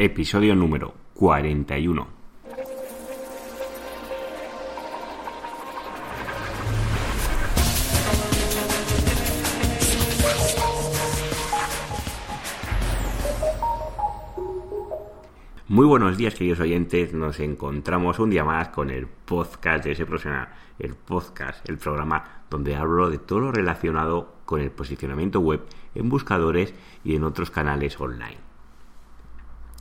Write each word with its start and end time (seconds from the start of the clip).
episodio 0.00 0.54
número 0.54 0.94
41. 1.14 2.06
Muy 15.66 15.84
buenos 15.84 16.16
días, 16.16 16.34
queridos 16.36 16.60
oyentes. 16.60 17.12
Nos 17.12 17.40
encontramos 17.40 18.20
un 18.20 18.30
día 18.30 18.44
más 18.44 18.68
con 18.68 18.90
el 18.90 19.08
podcast 19.08 19.84
de 19.84 19.92
ese 19.92 20.06
profesional, 20.06 20.48
el 20.78 20.94
podcast, 20.94 21.68
el 21.68 21.76
programa 21.76 22.44
donde 22.48 22.76
hablo 22.76 23.10
de 23.10 23.18
todo 23.18 23.40
lo 23.40 23.50
relacionado 23.50 24.36
con 24.44 24.60
el 24.60 24.70
posicionamiento 24.70 25.40
web 25.40 25.62
en 25.96 26.08
buscadores 26.08 26.72
y 27.02 27.16
en 27.16 27.24
otros 27.24 27.50
canales 27.50 28.00
online. 28.00 28.47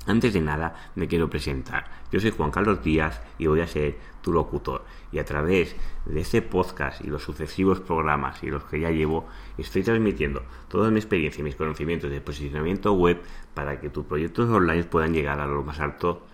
Antes 0.08 0.34
de 0.34 0.40
nada, 0.40 0.92
me 0.96 1.06
quiero 1.10 1.30
presentar. 1.30 1.86
Yo 2.14 2.22
soy 2.22 2.32
Juan 2.32 2.50
Carlos 2.50 2.82
Díaz 2.82 3.22
y 3.38 3.48
voy 3.48 3.60
a 3.60 3.68
ser 3.68 3.98
tu 4.22 4.32
locutor. 4.32 4.86
Y 5.12 5.20
a 5.20 5.26
través 5.26 5.76
de 6.06 6.22
este 6.22 6.42
podcast 6.42 7.04
y 7.04 7.08
los 7.08 7.24
sucesivos 7.24 7.82
programas 7.82 8.42
y 8.42 8.48
los 8.48 8.64
que 8.64 8.80
ya 8.80 8.90
llevo, 8.90 9.28
estoy 9.58 9.84
transmitiendo 9.84 10.44
toda 10.70 10.92
mi 10.92 11.00
experiencia 11.00 11.42
y 11.42 11.44
mis 11.44 11.58
conocimientos 11.58 12.10
de 12.10 12.22
posicionamiento 12.22 12.94
web 12.94 13.22
para 13.54 13.82
que 13.82 13.90
tus 13.90 14.06
proyectos 14.06 14.50
online 14.50 14.86
puedan 14.86 15.14
llegar 15.14 15.42
a 15.42 15.46
lo 15.46 15.62
más 15.64 15.82
alto 15.82 16.26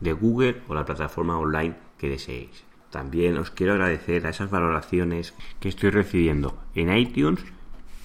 de 0.00 0.12
Google 0.12 0.62
o 0.66 0.74
la 0.74 0.84
plataforma 0.84 1.38
online 1.38 1.76
que 1.98 2.08
deseéis. 2.08 2.64
También 2.90 3.36
os 3.36 3.52
quiero 3.52 3.74
agradecer 3.74 4.26
a 4.26 4.30
esas 4.30 4.50
valoraciones 4.50 5.32
que 5.60 5.68
estoy 5.68 5.90
recibiendo 5.90 6.58
en 6.74 6.92
iTunes 6.96 7.44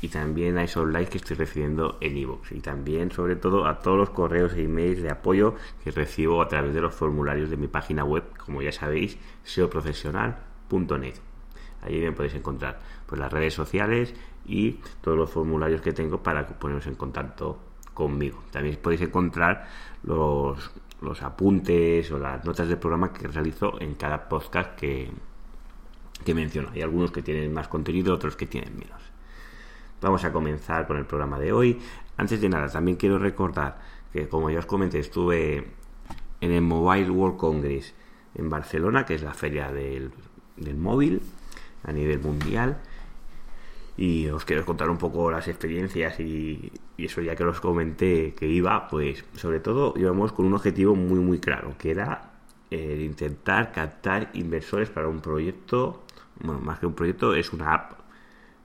y 0.02 0.10
también 0.10 0.58
a 0.58 0.64
esos 0.64 0.90
likes 0.90 1.12
que 1.12 1.18
estoy 1.20 1.38
recibiendo 1.38 1.98
en 2.02 2.18
iVoox 2.18 2.52
y 2.54 2.60
también 2.60 3.12
sobre 3.12 3.36
todo 3.36 3.68
a 3.68 3.80
todos 3.80 3.98
los 3.98 4.10
correos 4.10 4.54
e 4.54 4.64
emails 4.64 5.02
de 5.02 5.12
apoyo 5.12 5.56
que 5.84 5.92
recibo 5.92 6.42
a 6.42 6.48
través 6.48 6.74
de 6.74 6.82
los 6.82 6.94
formularios 6.94 7.50
de 7.50 7.58
mi 7.58 7.68
página 7.68 8.04
web, 8.04 8.24
como 8.44 8.62
ya 8.62 8.72
sabéis, 8.72 9.18
seoprofesional.net. 9.44 11.16
Allí 11.84 12.00
me 12.00 12.12
podéis 12.12 12.36
encontrar 12.36 12.80
pues, 13.06 13.20
las 13.20 13.32
redes 13.32 13.54
sociales 13.54 14.16
y 14.46 14.80
todos 15.02 15.18
los 15.18 15.30
formularios 15.30 15.82
que 15.82 15.94
tengo 15.94 16.22
para 16.22 16.48
poneros 16.48 16.88
en 16.88 16.96
contacto 16.96 17.60
conmigo. 17.94 18.44
También 18.52 18.78
podéis 18.78 19.02
encontrar 19.02 19.68
los, 20.04 20.72
los 21.02 21.22
apuntes 21.22 22.12
o 22.12 22.18
las 22.18 22.44
notas 22.44 22.68
del 22.68 22.78
programa 22.78 23.14
que 23.14 23.28
realizo 23.28 23.80
en 23.80 23.96
cada 23.96 24.28
podcast 24.28 24.76
que, 24.76 25.12
que 26.24 26.34
menciono. 26.34 26.70
Hay 26.74 26.82
algunos 26.82 27.12
que 27.12 27.22
tienen 27.22 27.54
más 27.54 27.68
contenido, 27.68 28.14
otros 28.14 28.36
que 28.36 28.48
tienen 28.48 28.78
menos. 28.78 29.11
Vamos 30.02 30.24
a 30.26 30.32
comenzar 30.32 30.88
con 30.88 30.98
el 30.98 31.06
programa 31.06 31.38
de 31.38 31.54
hoy. 31.54 31.80
Antes 32.18 32.42
de 32.42 32.50
nada, 32.50 32.68
también 32.68 32.98
quiero 32.98 33.20
recordar 33.20 33.80
que, 34.12 34.28
como 34.28 34.50
ya 34.50 34.58
os 34.58 34.66
comenté, 34.66 34.98
estuve 34.98 35.68
en 36.42 36.52
el 36.52 36.64
Mobile 36.64 37.12
World 37.12 37.38
Congress 37.38 37.94
en 38.34 38.50
Barcelona, 38.50 39.06
que 39.06 39.14
es 39.14 39.22
la 39.22 39.36
feria 39.36 39.72
del, 39.72 40.12
móvil 40.76 41.22
a 41.84 41.92
nivel 41.92 42.20
mundial. 42.20 42.82
Y 43.96 44.28
os 44.30 44.44
quiero 44.44 44.66
contar 44.66 44.90
un 44.90 44.98
poco 44.98 45.30
las 45.30 45.48
experiencias 45.48 46.20
y, 46.20 46.72
eso 46.98 47.22
ya 47.22 47.36
que 47.36 47.44
os 47.44 47.62
comenté 47.62 48.34
que 48.34 48.48
iba, 48.48 48.88
pues 48.88 49.24
sobre 49.36 49.60
todo 49.60 49.94
íbamos 49.98 50.32
con 50.32 50.46
un 50.46 50.54
objetivo 50.56 50.96
muy 50.96 51.20
muy 51.20 51.40
claro, 51.40 51.76
que 51.78 51.92
era 51.92 52.32
el 52.72 53.02
intentar 53.02 53.72
captar 53.72 54.32
inversores 54.34 54.90
para 54.90 55.08
un 55.08 55.20
proyecto, 55.20 56.04
bueno, 56.40 56.62
más 56.62 56.80
que 56.80 56.88
un 56.88 56.94
proyecto, 56.94 57.36
es 57.36 57.54
una 57.54 57.74
app 57.74 58.01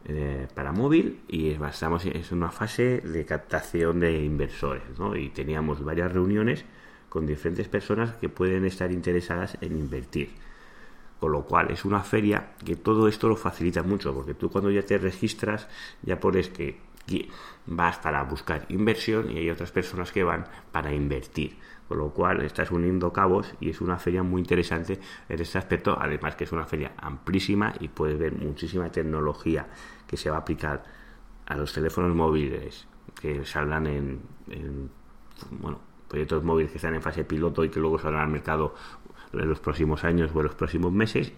eh, 0.08 0.46
para 0.54 0.70
móvil 0.70 1.20
y 1.26 1.50
estamos 1.50 2.06
en 2.06 2.22
una 2.30 2.52
fase 2.52 3.00
de 3.00 3.24
captación 3.24 3.98
de 3.98 4.22
inversores 4.22 4.84
¿no? 4.98 5.16
y 5.16 5.30
teníamos 5.30 5.84
varias 5.84 6.12
reuniones 6.12 6.64
con 7.08 7.26
diferentes 7.26 7.66
personas 7.66 8.14
que 8.16 8.28
pueden 8.28 8.64
estar 8.64 8.92
interesadas 8.92 9.58
en 9.60 9.77
invertir. 9.77 10.30
Con 11.18 11.32
lo 11.32 11.42
cual 11.42 11.72
es 11.72 11.84
una 11.84 12.02
feria 12.02 12.50
que 12.64 12.77
todo 12.77 13.08
esto 13.08 13.28
lo 13.28 13.34
facilita 13.34 13.82
mucho, 13.82 14.14
porque 14.14 14.34
tú 14.34 14.48
cuando 14.48 14.70
ya 14.70 14.83
te 14.83 14.96
registras 14.96 15.66
ya 16.02 16.20
pones 16.20 16.50
que 16.50 16.78
vas 17.66 17.98
para 17.98 18.22
buscar 18.22 18.66
inversión 18.68 19.30
y 19.30 19.39
hay 19.39 19.50
otras 19.50 19.72
personas 19.72 20.12
que 20.12 20.22
van 20.22 20.46
para 20.70 20.92
invertir. 20.92 21.56
Con 21.89 21.98
lo 21.98 22.11
cual 22.11 22.42
estás 22.42 22.70
uniendo 22.70 23.13
cabos 23.13 23.55
y 23.61 23.70
es 23.70 23.80
una 23.80 23.97
feria 23.97 24.23
muy 24.23 24.41
interesante 24.41 24.98
en 25.29 25.41
este 25.41 25.58
aspecto, 25.58 25.97
además 25.98 26.35
que 26.35 26.45
es 26.45 26.52
una 26.52 26.67
feria 26.67 26.92
amplísima 26.97 27.73
y 27.79 27.89
puedes 27.89 28.19
ver 28.19 28.33
muchísima 28.33 28.91
tecnología 28.91 29.69
que 30.07 30.17
se 30.17 30.29
va 30.30 30.36
a 30.36 30.41
aplicar 30.41 30.83
a 31.46 31.57
los 31.57 31.73
teléfonos 31.73 32.14
móviles 32.14 32.89
que 33.20 33.45
saldrán 33.45 33.86
en, 33.86 34.20
bueno, 35.51 35.80
proyectos 36.08 36.42
móviles 36.42 36.73
que 36.73 36.79
están 36.79 36.95
en 36.95 37.02
fase 37.02 37.25
piloto 37.25 37.64
y 37.64 37.69
que 37.69 37.79
luego 37.79 37.98
saldrán 37.98 38.25
al 38.25 38.30
mercado 38.30 38.75
en 39.33 39.48
los 39.48 39.61
próximos 39.61 40.02
años 40.05 40.30
o 40.35 40.41
en 40.41 40.46
los 40.46 40.55
próximos 40.55 40.92
meses 40.92 41.33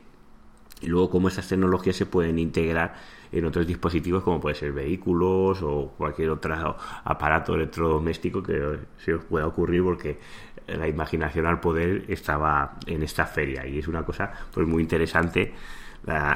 y 0.80 0.86
luego 0.86 1.10
cómo 1.10 1.28
esas 1.28 1.48
tecnologías 1.48 1.96
se 1.96 2.06
pueden 2.06 2.38
integrar 2.38 2.94
en 3.32 3.44
otros 3.44 3.66
dispositivos 3.66 4.22
como 4.22 4.40
puede 4.40 4.54
ser 4.54 4.72
vehículos 4.72 5.62
o 5.62 5.94
cualquier 5.96 6.30
otro 6.30 6.76
aparato 7.04 7.54
electrodoméstico 7.54 8.42
que 8.42 8.78
se 8.98 9.14
os 9.14 9.24
pueda 9.24 9.46
ocurrir 9.46 9.82
porque 9.82 10.18
la 10.66 10.88
imaginación 10.88 11.46
al 11.46 11.60
poder 11.60 12.04
estaba 12.08 12.76
en 12.86 13.02
esta 13.02 13.26
feria. 13.26 13.66
Y 13.66 13.78
es 13.78 13.88
una 13.88 14.04
cosa 14.04 14.32
pues 14.52 14.66
muy 14.66 14.82
interesante. 14.82 15.52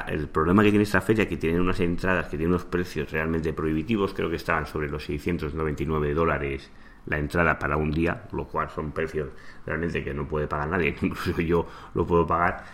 El 0.07 0.27
problema 0.27 0.61
que 0.61 0.69
tiene 0.69 0.83
esta 0.83 1.01
feria 1.01 1.27
que 1.27 1.37
tiene 1.37 1.59
unas 1.59 1.79
entradas 1.79 2.25
que 2.25 2.37
tienen 2.37 2.49
unos 2.49 2.65
precios 2.65 3.09
realmente 3.11 3.53
prohibitivos 3.53 4.13
creo 4.13 4.29
que 4.29 4.35
estaban 4.35 4.67
sobre 4.67 4.89
los 4.89 5.05
699 5.05 6.13
dólares 6.13 6.69
la 7.07 7.17
entrada 7.17 7.57
para 7.57 7.77
un 7.77 7.89
día 7.89 8.23
lo 8.33 8.45
cual 8.45 8.69
son 8.69 8.91
precios 8.91 9.29
realmente 9.65 10.03
que 10.03 10.13
no 10.13 10.27
puede 10.27 10.47
pagar 10.47 10.67
nadie 10.67 10.95
incluso 11.01 11.41
yo 11.41 11.65
lo 11.95 12.05
puedo 12.05 12.27
pagar 12.27 12.65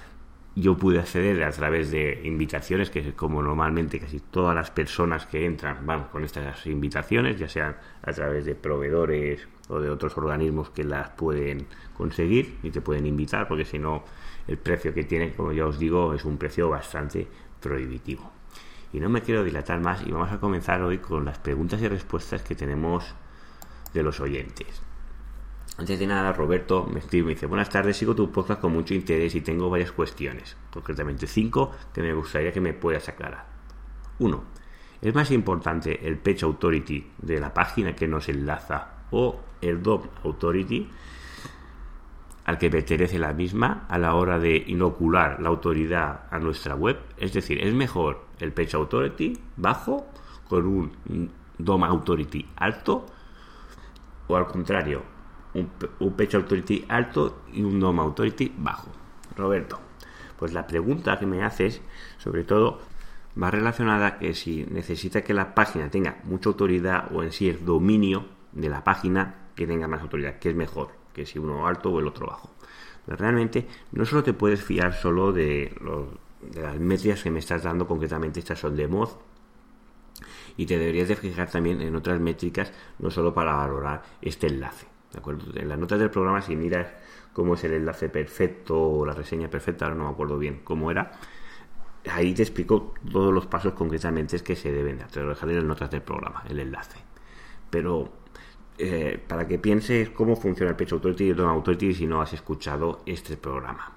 yo 0.55 0.77
pude 0.77 0.99
acceder 0.99 1.43
a 1.43 1.51
través 1.51 1.91
de 1.91 2.21
invitaciones, 2.23 2.89
que 2.89 2.99
es 2.99 3.13
como 3.13 3.41
normalmente 3.41 3.99
casi 3.99 4.19
todas 4.19 4.55
las 4.55 4.71
personas 4.71 5.25
que 5.25 5.45
entran 5.45 5.85
van 5.85 6.05
con 6.05 6.23
estas 6.23 6.65
invitaciones, 6.65 7.37
ya 7.39 7.47
sean 7.47 7.77
a 8.01 8.11
través 8.11 8.45
de 8.45 8.55
proveedores 8.55 9.47
o 9.69 9.79
de 9.79 9.89
otros 9.89 10.17
organismos 10.17 10.69
que 10.71 10.83
las 10.83 11.11
pueden 11.11 11.67
conseguir 11.95 12.57
y 12.63 12.71
te 12.71 12.81
pueden 12.81 13.05
invitar, 13.05 13.47
porque 13.47 13.65
si 13.65 13.79
no, 13.79 14.03
el 14.47 14.57
precio 14.57 14.93
que 14.93 15.03
tienen, 15.03 15.31
como 15.31 15.51
ya 15.51 15.65
os 15.65 15.77
digo, 15.79 16.13
es 16.13 16.25
un 16.25 16.37
precio 16.37 16.69
bastante 16.69 17.27
prohibitivo. 17.61 18.31
Y 18.91 18.99
no 18.99 19.09
me 19.09 19.21
quiero 19.21 19.43
dilatar 19.43 19.79
más 19.79 20.05
y 20.05 20.11
vamos 20.11 20.31
a 20.31 20.39
comenzar 20.39 20.81
hoy 20.81 20.97
con 20.97 21.23
las 21.23 21.37
preguntas 21.37 21.81
y 21.81 21.87
respuestas 21.87 22.41
que 22.41 22.55
tenemos 22.55 23.13
de 23.93 24.03
los 24.03 24.19
oyentes. 24.19 24.88
Antes 25.79 25.97
de 25.97 26.07
nada, 26.07 26.33
Roberto 26.33 26.85
me 26.91 26.99
escribe 26.99 27.31
y 27.31 27.35
dice, 27.35 27.45
buenas 27.45 27.69
tardes, 27.69 27.95
sigo 27.95 28.13
tu 28.13 28.29
podcast 28.29 28.59
con 28.59 28.73
mucho 28.73 28.93
interés 28.93 29.33
y 29.35 29.39
tengo 29.39 29.69
varias 29.69 29.93
cuestiones, 29.93 30.57
concretamente 30.73 31.25
cinco, 31.25 31.71
que 31.93 32.01
me 32.01 32.13
gustaría 32.13 32.51
que 32.51 32.59
me 32.59 32.73
puedas 32.73 33.07
aclarar. 33.07 33.45
Uno, 34.19 34.43
¿Es 35.01 35.15
más 35.15 35.31
importante 35.31 36.05
el 36.05 36.17
Page 36.17 36.43
Authority 36.43 37.11
de 37.19 37.39
la 37.39 37.53
página 37.53 37.95
que 37.95 38.09
nos 38.09 38.27
enlaza 38.27 39.05
o 39.11 39.39
el 39.61 39.81
DOM 39.81 40.01
Authority 40.25 40.89
al 42.43 42.57
que 42.57 42.69
pertenece 42.69 43.17
la 43.17 43.31
misma 43.31 43.85
a 43.87 43.97
la 43.97 44.15
hora 44.15 44.37
de 44.37 44.57
inocular 44.67 45.39
la 45.41 45.47
autoridad 45.47 46.25
a 46.29 46.39
nuestra 46.39 46.75
web? 46.75 46.99
Es 47.15 47.31
decir, 47.31 47.65
¿es 47.65 47.73
mejor 47.73 48.25
el 48.39 48.51
Page 48.51 48.75
Authority 48.75 49.39
bajo 49.55 50.07
con 50.49 50.67
un 50.67 51.31
DOM 51.57 51.85
Authority 51.85 52.45
alto 52.57 53.05
o 54.27 54.35
al 54.35 54.45
contrario, 54.47 55.18
un, 55.59 55.71
un 55.99 56.15
Authority 56.19 56.85
alto 56.87 57.43
y 57.53 57.61
un 57.61 57.79
DOM 57.79 57.99
Authority 57.99 58.53
bajo. 58.57 58.89
Roberto, 59.35 59.79
pues 60.37 60.53
la 60.53 60.67
pregunta 60.67 61.19
que 61.19 61.25
me 61.25 61.43
haces, 61.43 61.81
sobre 62.17 62.43
todo, 62.43 62.81
va 63.41 63.51
relacionada 63.51 64.17
que 64.17 64.33
si 64.33 64.65
necesita 64.69 65.23
que 65.23 65.33
la 65.33 65.53
página 65.55 65.89
tenga 65.89 66.19
mucha 66.23 66.49
autoridad 66.49 67.11
o 67.13 67.23
en 67.23 67.31
sí 67.31 67.49
el 67.49 67.65
dominio 67.65 68.25
de 68.51 68.69
la 68.69 68.83
página 68.83 69.35
que 69.55 69.67
tenga 69.67 69.87
más 69.87 70.01
autoridad, 70.01 70.39
que 70.39 70.49
es 70.49 70.55
mejor, 70.55 70.89
que 71.13 71.25
si 71.25 71.39
uno 71.39 71.67
alto 71.67 71.91
o 71.91 71.99
el 71.99 72.07
otro 72.07 72.27
bajo. 72.27 72.49
Realmente 73.07 73.67
no 73.91 74.05
solo 74.05 74.23
te 74.23 74.33
puedes 74.33 74.63
fiar 74.63 74.93
solo 74.93 75.31
de, 75.31 75.73
de 76.41 76.61
las 76.61 76.79
métricas 76.79 77.23
que 77.23 77.31
me 77.31 77.39
estás 77.39 77.63
dando, 77.63 77.87
concretamente 77.87 78.39
estas 78.39 78.59
son 78.59 78.75
de 78.75 78.87
mod, 78.87 79.09
y 80.57 80.65
te 80.65 80.77
deberías 80.77 81.07
de 81.07 81.15
fijar 81.15 81.49
también 81.49 81.81
en 81.81 81.95
otras 81.95 82.19
métricas, 82.19 82.71
no 82.99 83.09
solo 83.09 83.33
para 83.33 83.55
valorar 83.55 84.03
este 84.21 84.47
enlace. 84.47 84.87
En 85.55 85.69
las 85.69 85.77
notas 85.77 85.99
del 85.99 86.09
programa, 86.09 86.41
si 86.41 86.55
miras 86.55 86.87
cómo 87.33 87.55
es 87.55 87.63
el 87.63 87.73
enlace 87.73 88.09
perfecto 88.09 88.79
o 88.79 89.05
la 89.05 89.13
reseña 89.13 89.49
perfecta, 89.49 89.85
ahora 89.85 89.97
no 89.97 90.03
me 90.05 90.11
acuerdo 90.11 90.37
bien 90.37 90.61
cómo 90.63 90.91
era, 90.91 91.11
ahí 92.11 92.33
te 92.33 92.43
explico 92.43 92.93
todos 93.11 93.33
los 93.33 93.47
pasos 93.47 93.73
concretamente 93.73 94.39
que 94.39 94.55
se 94.55 94.71
deben 94.71 94.97
de 94.97 95.03
hacer. 95.03 95.13
Te 95.15 95.23
lo 95.23 95.29
dejaré 95.29 95.53
en 95.53 95.57
las 95.59 95.67
notas 95.67 95.91
del 95.91 96.01
programa, 96.01 96.43
el 96.47 96.59
enlace. 96.59 96.99
Pero 97.69 98.11
eh, 98.77 99.19
para 99.27 99.47
que 99.47 99.59
pienses 99.59 100.09
cómo 100.09 100.35
funciona 100.35 100.71
el 100.71 100.77
Page 100.77 100.93
Authority 100.93 101.25
y 101.25 101.29
el 101.31 101.35
DOM 101.35 101.49
Authority 101.49 101.93
si 101.93 102.07
no 102.07 102.21
has 102.21 102.33
escuchado 102.33 103.01
este 103.05 103.35
programa. 103.35 103.95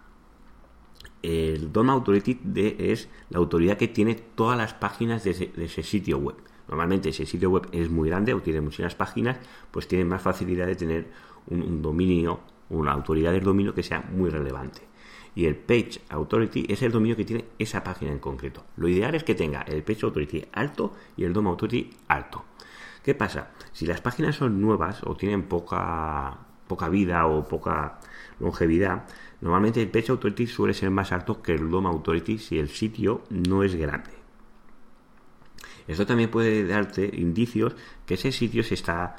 El 1.22 1.72
DOM 1.72 1.90
Authority 1.90 2.40
es 2.78 3.08
la 3.30 3.38
autoridad 3.38 3.76
que 3.76 3.86
tiene 3.86 4.14
todas 4.14 4.58
las 4.58 4.74
páginas 4.74 5.22
de 5.22 5.52
ese 5.56 5.82
sitio 5.82 6.18
web. 6.18 6.36
Normalmente 6.72 7.12
si 7.12 7.20
el 7.20 7.28
sitio 7.28 7.50
web 7.50 7.68
es 7.72 7.90
muy 7.90 8.08
grande 8.08 8.32
o 8.32 8.40
tiene 8.40 8.62
muchas 8.62 8.94
páginas, 8.94 9.36
pues 9.70 9.86
tiene 9.86 10.06
más 10.06 10.22
facilidad 10.22 10.66
de 10.66 10.74
tener 10.74 11.06
un, 11.48 11.82
dominio, 11.82 12.40
una 12.70 12.92
autoridad 12.92 13.30
del 13.32 13.44
dominio 13.44 13.74
que 13.74 13.82
sea 13.82 14.02
muy 14.10 14.30
relevante. 14.30 14.80
Y 15.34 15.44
el 15.44 15.54
Page 15.54 16.00
Authority 16.08 16.64
es 16.70 16.80
el 16.80 16.90
dominio 16.90 17.14
que 17.14 17.26
tiene 17.26 17.44
esa 17.58 17.84
página 17.84 18.10
en 18.10 18.20
concreto. 18.20 18.64
Lo 18.76 18.88
ideal 18.88 19.14
es 19.14 19.22
que 19.22 19.34
tenga 19.34 19.60
el 19.60 19.82
Page 19.82 20.06
Authority 20.06 20.46
alto 20.50 20.94
y 21.14 21.24
el 21.24 21.34
DOM 21.34 21.48
Authority 21.48 21.90
alto. 22.08 22.42
¿Qué 23.04 23.14
pasa? 23.14 23.50
Si 23.74 23.84
las 23.84 24.00
páginas 24.00 24.36
son 24.36 24.58
nuevas 24.62 25.02
o 25.04 25.14
tienen 25.14 25.42
poca, 25.42 26.38
poca 26.68 26.88
vida 26.88 27.26
o 27.26 27.46
poca 27.46 28.00
longevidad, 28.40 29.04
normalmente 29.42 29.82
el 29.82 29.90
Page 29.90 30.12
Authority 30.12 30.46
suele 30.46 30.72
ser 30.72 30.88
más 30.88 31.12
alto 31.12 31.42
que 31.42 31.52
el 31.52 31.68
DOM 31.68 31.86
Authority 31.86 32.38
si 32.38 32.58
el 32.58 32.70
sitio 32.70 33.24
no 33.28 33.62
es 33.62 33.74
grande. 33.74 34.21
Esto 35.86 36.06
también 36.06 36.30
puede 36.30 36.66
darte 36.66 37.10
indicios 37.12 37.74
que 38.06 38.14
ese 38.14 38.32
sitio 38.32 38.62
se 38.62 38.74
está 38.74 39.16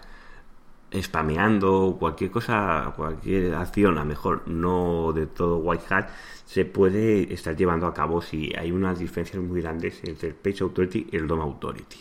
spameando 1.02 1.98
cualquier 2.00 2.30
cosa, 2.30 2.94
cualquier 2.96 3.56
acción, 3.56 3.98
a 3.98 4.02
lo 4.02 4.06
mejor 4.06 4.48
no 4.48 5.12
de 5.14 5.26
todo 5.26 5.58
white 5.58 5.86
hat, 5.90 6.10
se 6.46 6.66
puede 6.66 7.34
estar 7.34 7.56
llevando 7.56 7.88
a 7.88 7.94
cabo 7.94 8.22
si 8.22 8.54
hay 8.56 8.72
unas 8.72 9.00
diferencias 9.00 9.42
muy 9.42 9.62
grandes 9.62 10.04
entre 10.04 10.30
el 10.30 10.36
Page 10.36 10.64
Authority 10.64 11.08
y 11.12 11.16
el 11.18 11.28
DOM 11.28 11.42
Authority. 11.42 11.98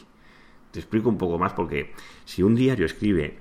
Te 0.71 0.79
explico 0.81 1.09
un 1.09 1.19
poco 1.19 1.39
más 1.39 1.53
porque 1.53 1.93
si 2.25 2.43
un 2.43 2.55
diario 2.55 2.87
escribe 2.87 3.39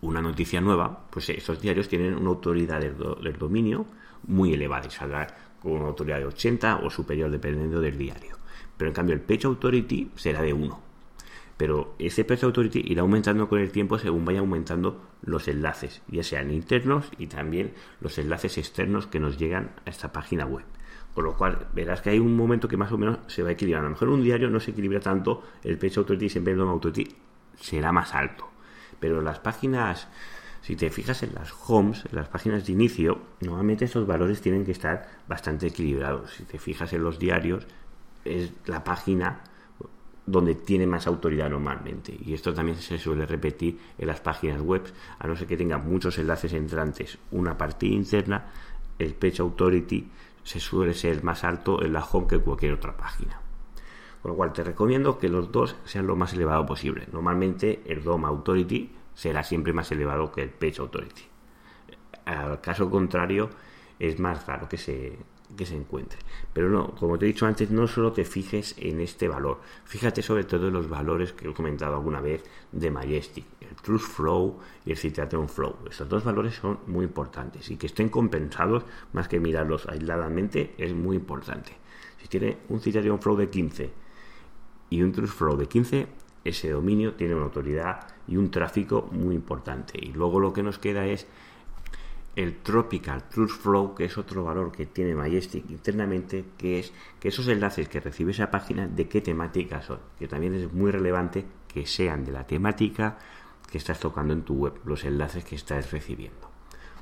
una 0.00 0.20
noticia 0.20 0.60
nueva, 0.60 1.06
pues 1.10 1.28
esos 1.30 1.60
diarios 1.60 1.88
tienen 1.88 2.16
una 2.16 2.30
autoridad 2.30 2.80
del, 2.80 3.38
dominio 3.38 3.86
muy 4.26 4.52
elevada 4.52 4.86
y 4.86 4.90
saldrá 4.90 5.26
con 5.60 5.72
una 5.72 5.86
autoridad 5.86 6.18
de 6.18 6.26
80 6.26 6.80
o 6.84 6.90
superior 6.90 7.30
dependiendo 7.30 7.80
del 7.80 7.96
diario. 7.96 8.37
Pero 8.78 8.88
en 8.88 8.94
cambio 8.94 9.14
el 9.14 9.20
Page 9.20 9.46
Authority 9.46 10.10
será 10.14 10.40
de 10.40 10.54
1. 10.54 10.80
Pero 11.58 11.96
ese 11.98 12.24
Page 12.24 12.46
Authority 12.46 12.84
irá 12.86 13.02
aumentando 13.02 13.48
con 13.48 13.58
el 13.58 13.72
tiempo 13.72 13.98
según 13.98 14.24
vaya 14.24 14.38
aumentando 14.38 15.02
los 15.22 15.48
enlaces, 15.48 16.02
ya 16.06 16.22
sean 16.22 16.52
internos 16.52 17.10
y 17.18 17.26
también 17.26 17.74
los 18.00 18.16
enlaces 18.18 18.56
externos 18.58 19.08
que 19.08 19.18
nos 19.18 19.38
llegan 19.38 19.72
a 19.84 19.90
esta 19.90 20.12
página 20.12 20.46
web. 20.46 20.64
Con 21.14 21.24
lo 21.24 21.36
cual 21.36 21.66
verás 21.74 22.00
que 22.00 22.10
hay 22.10 22.20
un 22.20 22.36
momento 22.36 22.68
que 22.68 22.76
más 22.76 22.92
o 22.92 22.98
menos 22.98 23.18
se 23.26 23.42
va 23.42 23.50
equilibrando. 23.50 23.88
A 23.88 23.90
lo 23.90 23.94
mejor 23.94 24.08
un 24.10 24.22
diario 24.22 24.48
no 24.50 24.60
se 24.60 24.70
equilibra 24.70 25.00
tanto, 25.00 25.42
el 25.64 25.78
Page 25.78 25.98
Authority 25.98 26.28
siempre 26.28 26.52
el 26.52 26.60
Authority 26.60 27.08
será 27.56 27.90
más 27.90 28.14
alto. 28.14 28.48
Pero 29.00 29.20
las 29.20 29.40
páginas, 29.40 30.06
si 30.62 30.76
te 30.76 30.90
fijas 30.90 31.24
en 31.24 31.34
las 31.34 31.52
homes, 31.66 32.04
en 32.08 32.14
las 32.14 32.28
páginas 32.28 32.64
de 32.64 32.72
inicio, 32.72 33.20
normalmente 33.40 33.86
esos 33.86 34.06
valores 34.06 34.40
tienen 34.40 34.64
que 34.64 34.70
estar 34.70 35.08
bastante 35.26 35.66
equilibrados. 35.66 36.34
Si 36.34 36.44
te 36.44 36.60
fijas 36.60 36.92
en 36.92 37.02
los 37.02 37.18
diarios, 37.18 37.66
es 38.28 38.52
la 38.66 38.84
página 38.84 39.42
donde 40.26 40.54
tiene 40.54 40.86
más 40.86 41.06
autoridad 41.06 41.48
normalmente. 41.48 42.16
Y 42.24 42.34
esto 42.34 42.52
también 42.52 42.76
se 42.76 42.98
suele 42.98 43.24
repetir 43.24 43.78
en 43.96 44.06
las 44.06 44.20
páginas 44.20 44.60
web, 44.60 44.82
a 45.18 45.26
no 45.26 45.34
ser 45.34 45.46
que 45.46 45.56
tenga 45.56 45.78
muchos 45.78 46.18
enlaces 46.18 46.52
entrantes, 46.52 47.18
una 47.30 47.56
partida 47.56 47.94
interna, 47.94 48.46
el 48.98 49.14
Page 49.14 49.40
Authority 49.40 50.10
se 50.42 50.60
suele 50.60 50.94
ser 50.94 51.22
más 51.24 51.44
alto 51.44 51.82
en 51.82 51.92
la 51.92 52.04
home 52.04 52.26
que 52.26 52.38
cualquier 52.38 52.74
otra 52.74 52.96
página. 52.96 53.40
Con 54.20 54.32
lo 54.32 54.36
cual 54.36 54.52
te 54.52 54.64
recomiendo 54.64 55.18
que 55.18 55.28
los 55.28 55.52
dos 55.52 55.76
sean 55.84 56.06
lo 56.06 56.16
más 56.16 56.32
elevado 56.34 56.66
posible. 56.66 57.06
Normalmente 57.12 57.82
el 57.86 58.02
DOM 58.02 58.24
Authority 58.24 58.90
será 59.14 59.42
siempre 59.42 59.72
más 59.72 59.90
elevado 59.92 60.30
que 60.32 60.42
el 60.42 60.50
Page 60.50 60.80
Authority. 60.80 61.22
Al 62.24 62.60
caso 62.60 62.90
contrario, 62.90 63.48
es 63.98 64.18
más 64.18 64.46
raro 64.46 64.68
que 64.68 64.76
se, 64.76 65.18
que 65.58 65.66
se 65.66 65.76
encuentre. 65.76 66.18
Pero 66.54 66.70
no, 66.70 66.94
como 66.94 67.18
te 67.18 67.26
he 67.26 67.28
dicho 67.28 67.44
antes, 67.44 67.70
no 67.70 67.86
solo 67.86 68.12
te 68.12 68.24
fijes 68.24 68.74
en 68.78 69.00
este 69.00 69.28
valor, 69.28 69.60
fíjate 69.84 70.22
sobre 70.22 70.44
todo 70.44 70.68
en 70.68 70.72
los 70.72 70.88
valores 70.88 71.34
que 71.34 71.46
he 71.46 71.52
comentado 71.52 71.96
alguna 71.96 72.22
vez 72.22 72.42
de 72.72 72.90
Majestic, 72.90 73.44
el 73.60 73.76
Truth 73.76 74.00
Flow 74.00 74.58
y 74.86 74.92
el 74.92 74.96
Citation 74.96 75.48
Flow. 75.48 75.76
Estos 75.90 76.08
dos 76.08 76.24
valores 76.24 76.54
son 76.54 76.78
muy 76.86 77.04
importantes 77.04 77.70
y 77.70 77.76
que 77.76 77.88
estén 77.88 78.08
compensados 78.08 78.84
más 79.12 79.28
que 79.28 79.40
mirarlos 79.40 79.86
aisladamente 79.86 80.74
es 80.78 80.94
muy 80.94 81.16
importante. 81.16 81.72
Si 82.22 82.28
tiene 82.28 82.58
un 82.68 82.80
Citation 82.80 83.20
Flow 83.20 83.36
de 83.36 83.50
15 83.50 83.90
y 84.90 85.02
un 85.02 85.12
Truth 85.12 85.28
Flow 85.28 85.56
de 85.56 85.66
15, 85.66 86.06
ese 86.44 86.70
dominio 86.70 87.14
tiene 87.14 87.34
una 87.34 87.44
autoridad 87.44 88.06
y 88.26 88.36
un 88.36 88.50
tráfico 88.50 89.08
muy 89.12 89.34
importante. 89.34 89.98
Y 90.00 90.12
luego 90.12 90.40
lo 90.40 90.52
que 90.52 90.62
nos 90.62 90.78
queda 90.78 91.06
es 91.06 91.26
el 92.38 92.58
Tropical 92.58 93.28
Truth 93.28 93.50
Flow, 93.50 93.94
que 93.96 94.04
es 94.04 94.16
otro 94.16 94.44
valor 94.44 94.70
que 94.70 94.86
tiene 94.86 95.12
Majestic 95.16 95.68
internamente, 95.70 96.44
que 96.56 96.78
es 96.78 96.92
que 97.18 97.30
esos 97.30 97.48
enlaces 97.48 97.88
que 97.88 97.98
recibe 97.98 98.30
esa 98.30 98.48
página, 98.48 98.86
de 98.86 99.08
qué 99.08 99.20
temática 99.20 99.82
son. 99.82 99.98
Que 100.20 100.28
también 100.28 100.54
es 100.54 100.72
muy 100.72 100.92
relevante 100.92 101.44
que 101.66 101.84
sean 101.84 102.24
de 102.24 102.30
la 102.30 102.46
temática 102.46 103.18
que 103.68 103.76
estás 103.76 103.98
tocando 103.98 104.34
en 104.34 104.42
tu 104.42 104.54
web, 104.54 104.74
los 104.84 105.04
enlaces 105.04 105.44
que 105.44 105.56
estás 105.56 105.90
recibiendo. 105.90 106.48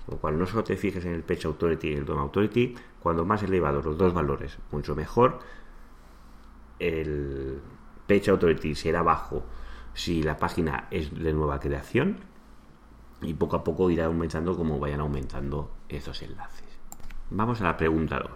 Con 0.06 0.14
lo 0.14 0.20
cual, 0.22 0.38
no 0.38 0.46
solo 0.46 0.64
te 0.64 0.78
fijes 0.78 1.04
en 1.04 1.12
el 1.12 1.22
Page 1.22 1.46
Authority 1.48 1.88
y 1.88 1.92
el 1.92 2.06
DOM 2.06 2.18
Authority, 2.18 2.74
cuando 2.98 3.26
más 3.26 3.42
elevados 3.42 3.84
los 3.84 3.98
dos 3.98 4.14
valores, 4.14 4.56
mucho 4.72 4.96
mejor. 4.96 5.40
El 6.78 7.60
Page 8.08 8.30
Authority 8.30 8.74
será 8.74 9.02
bajo 9.02 9.44
si 9.92 10.22
la 10.22 10.38
página 10.38 10.88
es 10.90 11.12
de 11.14 11.34
nueva 11.34 11.60
creación 11.60 12.20
y 13.22 13.34
poco 13.34 13.56
a 13.56 13.64
poco 13.64 13.90
irá 13.90 14.06
aumentando 14.06 14.56
como 14.56 14.78
vayan 14.78 15.00
aumentando 15.00 15.70
esos 15.88 16.22
enlaces. 16.22 16.64
Vamos 17.30 17.60
a 17.60 17.64
la 17.64 17.76
pregunta 17.76 18.20
2. 18.20 18.30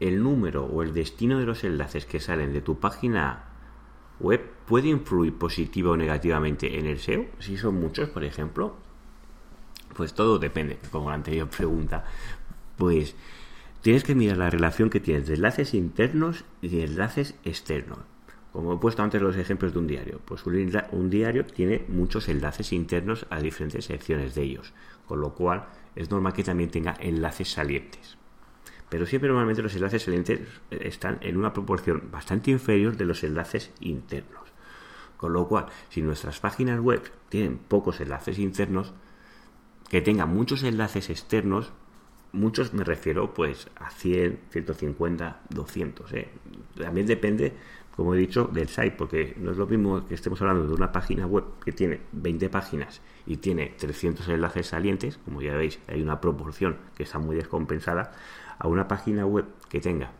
¿El 0.00 0.22
número 0.22 0.64
o 0.64 0.82
el 0.82 0.94
destino 0.94 1.38
de 1.38 1.46
los 1.46 1.64
enlaces 1.64 2.06
que 2.06 2.20
salen 2.20 2.52
de 2.52 2.62
tu 2.62 2.80
página 2.80 3.44
web 4.20 4.40
puede 4.66 4.88
influir 4.88 5.36
positiva 5.36 5.90
o 5.90 5.96
negativamente 5.96 6.78
en 6.78 6.86
el 6.86 6.98
SEO? 6.98 7.26
Si 7.38 7.56
son 7.56 7.80
muchos, 7.80 8.08
por 8.08 8.24
ejemplo. 8.24 8.74
Pues 9.94 10.14
todo 10.14 10.38
depende, 10.38 10.78
como 10.90 11.10
la 11.10 11.16
anterior 11.16 11.48
pregunta. 11.56 12.04
Pues 12.76 13.14
tienes 13.82 14.04
que 14.04 14.14
mirar 14.14 14.38
la 14.38 14.50
relación 14.50 14.88
que 14.88 15.00
tienes 15.00 15.26
de 15.26 15.34
enlaces 15.34 15.74
internos 15.74 16.44
y 16.62 16.68
de 16.68 16.84
enlaces 16.84 17.34
externos. 17.44 17.98
Como 18.52 18.74
he 18.74 18.76
puesto 18.76 19.02
antes 19.02 19.22
los 19.22 19.36
ejemplos 19.36 19.72
de 19.72 19.78
un 19.78 19.86
diario, 19.86 20.20
pues 20.26 20.44
un, 20.44 21.10
diario 21.10 21.46
tiene 21.46 21.84
muchos 21.88 22.28
enlaces 22.28 22.72
internos 22.72 23.26
a 23.30 23.40
diferentes 23.40 23.86
secciones 23.86 24.34
de 24.34 24.42
ellos, 24.42 24.74
con 25.06 25.20
lo 25.20 25.34
cual 25.34 25.68
es 25.96 26.10
normal 26.10 26.34
que 26.34 26.44
también 26.44 26.70
tenga 26.70 26.94
enlaces 27.00 27.50
salientes. 27.50 28.18
Pero 28.90 29.06
siempre 29.06 29.28
normalmente 29.28 29.62
los 29.62 29.74
enlaces 29.74 30.02
salientes 30.02 30.40
están 30.70 31.18
en 31.22 31.38
una 31.38 31.54
proporción 31.54 32.10
bastante 32.10 32.50
inferior 32.50 32.98
de 32.98 33.06
los 33.06 33.24
enlaces 33.24 33.72
internos. 33.80 34.42
Con 35.16 35.32
lo 35.32 35.48
cual, 35.48 35.66
si 35.88 36.02
nuestras 36.02 36.40
páginas 36.40 36.78
web 36.78 37.00
tienen 37.30 37.56
pocos 37.56 38.00
enlaces 38.02 38.38
internos, 38.38 38.92
que 39.88 40.02
tengan 40.02 40.28
muchos 40.28 40.62
enlaces 40.62 41.08
externos, 41.08 41.72
muchos 42.32 42.74
me 42.74 42.84
refiero 42.84 43.32
pues 43.32 43.68
a 43.76 43.90
100, 43.90 44.40
150, 44.50 45.40
200. 45.48 46.12
También 46.76 47.06
depende 47.06 47.54
como 47.96 48.14
he 48.14 48.18
dicho, 48.18 48.48
del 48.52 48.68
site, 48.68 48.92
porque 48.92 49.34
no 49.38 49.50
es 49.50 49.56
lo 49.56 49.66
mismo 49.66 50.06
que 50.06 50.14
estemos 50.14 50.40
hablando 50.40 50.66
de 50.66 50.74
una 50.74 50.92
página 50.92 51.26
web 51.26 51.44
que 51.64 51.72
tiene 51.72 52.00
20 52.12 52.48
páginas 52.48 53.02
y 53.26 53.36
tiene 53.36 53.74
300 53.78 54.26
enlaces 54.28 54.68
salientes, 54.68 55.18
como 55.24 55.42
ya 55.42 55.54
veis, 55.54 55.78
hay 55.88 56.02
una 56.02 56.20
proporción 56.20 56.78
que 56.94 57.02
está 57.02 57.18
muy 57.18 57.36
descompensada, 57.36 58.12
a 58.58 58.68
una 58.68 58.88
página 58.88 59.26
web 59.26 59.46
que 59.68 59.80
tenga 59.80 60.12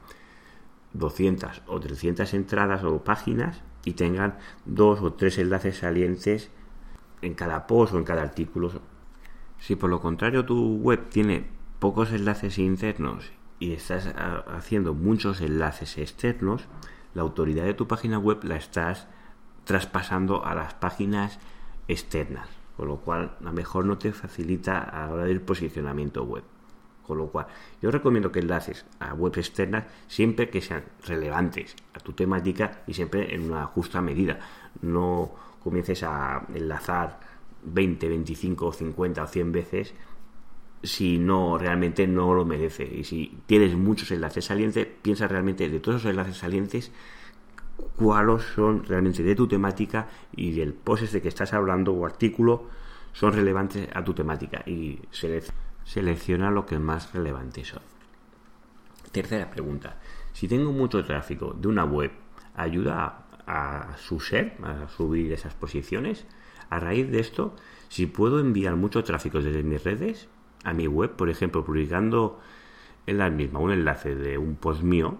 200 0.93 1.63
o 1.67 1.81
300 1.81 2.35
entradas 2.35 2.85
o 2.85 3.03
páginas 3.03 3.63
y 3.85 3.93
tengan 3.93 4.39
dos 4.65 5.01
o 5.01 5.15
tres 5.15 5.39
enlaces 5.39 5.79
salientes 5.79 6.51
en 7.23 7.35
cada 7.35 7.67
post 7.67 7.95
o 7.95 7.99
en 7.99 8.05
cada 8.05 8.23
artículo. 8.23 8.71
Si 9.59 9.77
por 9.77 9.91
lo 9.91 10.01
contrario 10.01 10.45
tu 10.45 10.77
web 10.77 11.09
tiene 11.09 11.47
pocos 11.79 12.13
enlaces 12.13 12.59
internos 12.59 13.33
y 13.59 13.73
estás 13.73 14.13
haciendo 14.49 14.93
muchos 14.93 15.41
enlaces 15.41 15.99
externos, 15.99 16.67
la 17.15 17.23
autoridad 17.23 17.65
de 17.65 17.75
tu 17.75 17.87
página 17.87 18.19
web 18.19 18.43
la 18.45 18.57
estás 18.57 19.07
traspasando 19.65 20.45
a 20.45 20.55
las 20.55 20.75
páginas 20.75 21.39
externas, 21.89 22.49
con 22.77 22.89
lo 22.89 22.99
cual 22.99 23.37
a 23.41 23.45
lo 23.45 23.53
mejor 23.53 23.85
no 23.85 23.99
te 23.99 24.13
facilita 24.13 24.79
a 24.79 25.07
la 25.07 25.13
hora 25.13 25.25
del 25.25 25.41
posicionamiento 25.41 26.25
web. 26.25 26.45
Con 27.07 27.19
lo 27.19 27.29
cual, 27.29 27.47
yo 27.81 27.91
recomiendo 27.91 28.31
que 28.31 28.39
enlaces 28.39 28.87
a 29.01 29.13
webs 29.13 29.39
externas 29.39 29.85
siempre 30.07 30.51
que 30.51 30.61
sean 30.61 30.85
relevantes 31.05 31.75
a 31.95 32.01
tu 32.01 32.13
temática 32.13 32.83
y 32.87 32.95
siempre 32.95 33.35
en 33.35 33.51
una 33.51 33.67
justa 33.67 34.01
medida. 34.01 34.39
No 34.81 35.33
comiences 35.63 36.05
a 36.05 36.47
enlazar 36.55 37.19
20, 37.65 38.09
25, 38.09 38.73
50 38.73 39.23
o 39.23 39.27
100 39.27 39.53
veces 39.53 39.95
si 40.83 41.19
no 41.19 41.59
realmente 41.59 42.07
no 42.07 42.35
lo 42.35 42.45
merece. 42.45 42.85
Y 42.85 43.05
si 43.05 43.39
tienes 43.47 43.75
muchos 43.77 44.11
enlaces 44.11 44.45
salientes, 44.45 44.87
piensa 45.03 45.29
realmente 45.29 45.69
de 45.69 45.81
todos 45.81 46.01
esos 46.01 46.11
enlaces 46.11 46.37
salientes 46.37 46.93
cuáles 47.97 48.43
son 48.55 48.85
realmente 48.85 49.23
de 49.23 49.35
tu 49.35 49.47
temática 49.47 50.09
y 50.35 50.53
del 50.53 50.75
post 50.75 51.13
de 51.13 51.23
que 51.23 51.29
estás 51.29 51.53
hablando 51.53 51.93
o 51.93 52.07
artículo 52.07 52.69
son 53.13 53.33
relevantes 53.33 53.89
a 53.95 54.03
tu 54.03 54.15
temática 54.15 54.63
y 54.67 55.01
selecciona 55.85 56.51
lo 56.51 56.65
que 56.67 56.79
más 56.79 57.13
relevante 57.13 57.65
son. 57.65 57.83
Tercera 59.11 59.51
pregunta. 59.51 59.99
Si 60.33 60.49
tengo 60.49 60.73
mucho 60.73 61.05
tráfico 61.05 61.55
de 61.59 61.69
una 61.69 61.85
web, 61.85 62.11
¿ayuda 62.55 63.27
a, 63.47 63.91
a 63.91 63.97
su 63.99 64.21
ser, 64.21 64.57
a 64.63 64.89
subir 64.89 65.33
esas 65.33 65.55
posiciones? 65.55 66.27
A 66.71 66.81
raíz 66.81 67.11
de 67.11 67.21
esto, 67.21 67.55
si 67.89 68.07
puedo 68.07 68.41
enviar 68.41 68.77
mucho 68.77 69.05
tráfico 69.05 69.43
desde 69.43 69.63
mis 69.63 69.85
redes 69.85 70.29
a 70.65 70.73
mi 70.73 70.87
web, 70.87 71.11
por 71.17 71.31
ejemplo, 71.31 71.65
publicando 71.65 72.41
en 73.07 73.19
la 73.19 73.31
misma 73.31 73.59
un 73.61 73.73
enlace 73.73 74.15
de 74.15 74.39
un 74.39 74.57
post 74.57 74.83
mío, 74.83 75.19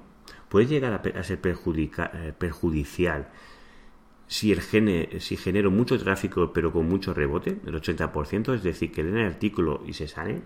puede 0.49 0.67
llegar 0.67 0.93
a, 0.93 1.23
ser 1.23 1.41
eh, 1.43 2.33
perjudicial 2.39 3.29
si, 4.33 4.53
el 4.53 5.21
si 5.21 5.37
genero 5.37 5.71
mucho 5.71 5.99
tráfico 5.99 6.53
pero 6.53 6.73
con 6.73 6.89
mucho 6.89 7.13
rebote, 7.13 7.59
el 7.67 7.75
80%, 7.75 8.55
es 8.55 8.63
decir, 8.63 8.91
que 8.91 9.03
leen 9.03 9.19
el 9.19 9.27
artículo 9.27 9.83
y 9.87 9.93
se 9.93 10.09
salen. 10.09 10.45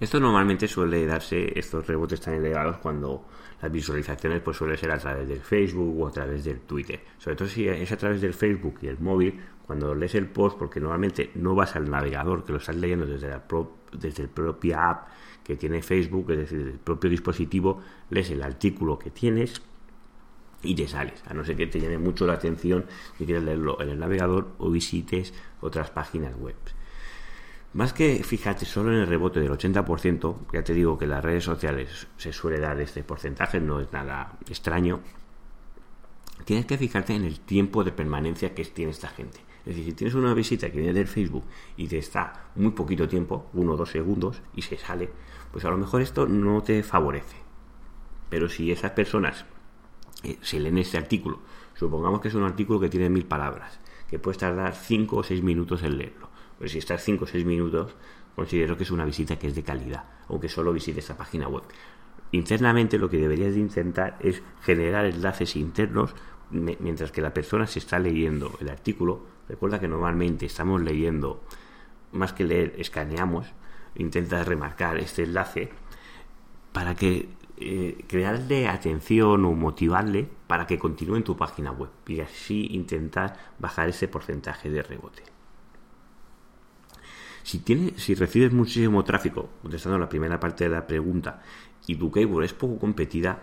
Esto 0.00 0.18
normalmente 0.18 0.66
suele 0.66 1.04
darse, 1.04 1.58
estos 1.58 1.86
rebotes 1.86 2.22
tan 2.22 2.32
elevados 2.32 2.78
cuando 2.78 3.26
las 3.60 3.70
visualizaciones 3.70 4.40
pues 4.40 4.56
suele 4.56 4.78
ser 4.78 4.90
a 4.92 4.98
través 4.98 5.28
del 5.28 5.40
Facebook 5.40 6.00
o 6.00 6.06
a 6.06 6.10
través 6.10 6.42
del 6.42 6.60
Twitter. 6.60 7.00
Sobre 7.18 7.36
todo 7.36 7.46
si 7.46 7.68
es 7.68 7.92
a 7.92 7.98
través 7.98 8.22
del 8.22 8.32
Facebook 8.32 8.78
y 8.80 8.86
el 8.86 8.98
móvil, 8.98 9.38
cuando 9.66 9.94
lees 9.94 10.14
el 10.14 10.26
post, 10.26 10.58
porque 10.58 10.80
normalmente 10.80 11.32
no 11.34 11.54
vas 11.54 11.76
al 11.76 11.90
navegador, 11.90 12.44
que 12.44 12.52
lo 12.52 12.58
estás 12.58 12.76
leyendo 12.76 13.04
desde 13.04 13.28
la, 13.28 13.44
desde 13.92 14.22
el 14.22 14.30
propia 14.30 14.88
app 14.88 15.08
que 15.44 15.56
tiene 15.56 15.82
Facebook, 15.82 16.30
es 16.30 16.38
decir, 16.38 16.60
el 16.60 16.78
propio 16.78 17.10
dispositivo, 17.10 17.82
lees 18.08 18.30
el 18.30 18.42
artículo 18.42 18.98
que 18.98 19.10
tienes 19.10 19.60
y 20.62 20.74
te 20.74 20.88
sales, 20.88 21.22
a 21.26 21.34
no 21.34 21.44
ser 21.44 21.56
que 21.56 21.66
te 21.66 21.78
llame 21.78 21.98
mucho 21.98 22.26
la 22.26 22.34
atención 22.34 22.86
y 23.18 23.26
quieras 23.26 23.44
leerlo 23.44 23.80
en 23.82 23.90
el 23.90 23.98
navegador 23.98 24.52
o 24.56 24.70
visites 24.70 25.34
otras 25.60 25.90
páginas 25.90 26.34
web. 26.38 26.56
Más 27.72 27.92
que 27.92 28.24
fíjate 28.24 28.66
solo 28.66 28.90
en 28.92 28.98
el 28.98 29.06
rebote 29.06 29.38
del 29.38 29.52
80%, 29.52 30.36
ya 30.52 30.64
te 30.64 30.74
digo 30.74 30.98
que 30.98 31.06
las 31.06 31.22
redes 31.22 31.44
sociales 31.44 32.08
se 32.16 32.32
suele 32.32 32.58
dar 32.58 32.80
este 32.80 33.04
porcentaje, 33.04 33.60
no 33.60 33.78
es 33.78 33.92
nada 33.92 34.36
extraño, 34.48 34.98
tienes 36.44 36.66
que 36.66 36.76
fijarte 36.76 37.14
en 37.14 37.24
el 37.24 37.38
tiempo 37.38 37.84
de 37.84 37.92
permanencia 37.92 38.56
que 38.56 38.64
tiene 38.64 38.90
esta 38.90 39.08
gente. 39.08 39.38
Es 39.60 39.76
decir, 39.76 39.84
si 39.84 39.92
tienes 39.92 40.14
una 40.16 40.34
visita 40.34 40.68
que 40.68 40.78
viene 40.78 40.92
del 40.92 41.06
Facebook 41.06 41.44
y 41.76 41.86
te 41.86 41.98
está 41.98 42.48
muy 42.56 42.72
poquito 42.72 43.06
tiempo, 43.06 43.48
uno 43.52 43.74
o 43.74 43.76
dos 43.76 43.90
segundos, 43.90 44.42
y 44.56 44.62
se 44.62 44.76
sale, 44.76 45.08
pues 45.52 45.64
a 45.64 45.70
lo 45.70 45.76
mejor 45.76 46.02
esto 46.02 46.26
no 46.26 46.64
te 46.64 46.82
favorece. 46.82 47.36
Pero 48.30 48.48
si 48.48 48.72
esas 48.72 48.92
personas 48.92 49.44
eh, 50.24 50.38
se 50.40 50.58
leen 50.58 50.78
este 50.78 50.98
artículo, 50.98 51.38
supongamos 51.74 52.20
que 52.20 52.28
es 52.28 52.34
un 52.34 52.42
artículo 52.42 52.80
que 52.80 52.88
tiene 52.88 53.10
mil 53.10 53.26
palabras, 53.26 53.78
que 54.08 54.18
puedes 54.18 54.38
tardar 54.38 54.74
cinco 54.74 55.18
o 55.18 55.22
seis 55.22 55.40
minutos 55.40 55.84
en 55.84 55.98
leerlo 55.98 56.29
pues 56.60 56.72
si 56.72 56.78
estás 56.78 57.02
5 57.02 57.24
o 57.24 57.26
6 57.26 57.46
minutos, 57.46 57.96
considero 58.36 58.76
que 58.76 58.82
es 58.82 58.90
una 58.90 59.06
visita 59.06 59.38
que 59.38 59.46
es 59.46 59.54
de 59.54 59.62
calidad, 59.62 60.04
aunque 60.28 60.50
solo 60.50 60.74
visites 60.74 61.04
esa 61.04 61.16
página 61.16 61.48
web. 61.48 61.62
Internamente 62.32 62.98
lo 62.98 63.08
que 63.08 63.16
deberías 63.16 63.54
de 63.54 63.60
intentar 63.60 64.18
es 64.20 64.42
generar 64.60 65.06
enlaces 65.06 65.56
internos 65.56 66.14
mientras 66.50 67.12
que 67.12 67.22
la 67.22 67.32
persona 67.32 67.66
se 67.66 67.78
está 67.78 67.98
leyendo 67.98 68.58
el 68.60 68.68
artículo. 68.68 69.24
Recuerda 69.48 69.80
que 69.80 69.88
normalmente 69.88 70.44
estamos 70.44 70.82
leyendo, 70.82 71.42
más 72.12 72.34
que 72.34 72.44
leer, 72.44 72.74
escaneamos, 72.76 73.46
intenta 73.94 74.44
remarcar 74.44 74.98
este 74.98 75.22
enlace 75.22 75.70
para 76.74 76.94
que 76.94 77.30
eh, 77.56 78.04
crearle 78.06 78.68
atención 78.68 79.46
o 79.46 79.52
motivarle 79.52 80.28
para 80.46 80.66
que 80.66 80.78
continúe 80.78 81.16
en 81.16 81.24
tu 81.24 81.38
página 81.38 81.72
web 81.72 81.88
y 82.06 82.20
así 82.20 82.66
intentar 82.72 83.54
bajar 83.58 83.88
ese 83.88 84.08
porcentaje 84.08 84.68
de 84.68 84.82
rebote. 84.82 85.39
Si, 87.42 87.58
tiene, 87.60 87.94
si 87.96 88.14
recibes 88.14 88.52
muchísimo 88.52 89.04
tráfico, 89.04 89.48
contestando 89.62 89.98
la 89.98 90.08
primera 90.08 90.38
parte 90.38 90.64
de 90.64 90.70
la 90.70 90.86
pregunta, 90.86 91.42
y 91.86 91.96
tu 91.96 92.10
keyword 92.10 92.44
es 92.44 92.52
poco 92.52 92.78
competida, 92.78 93.42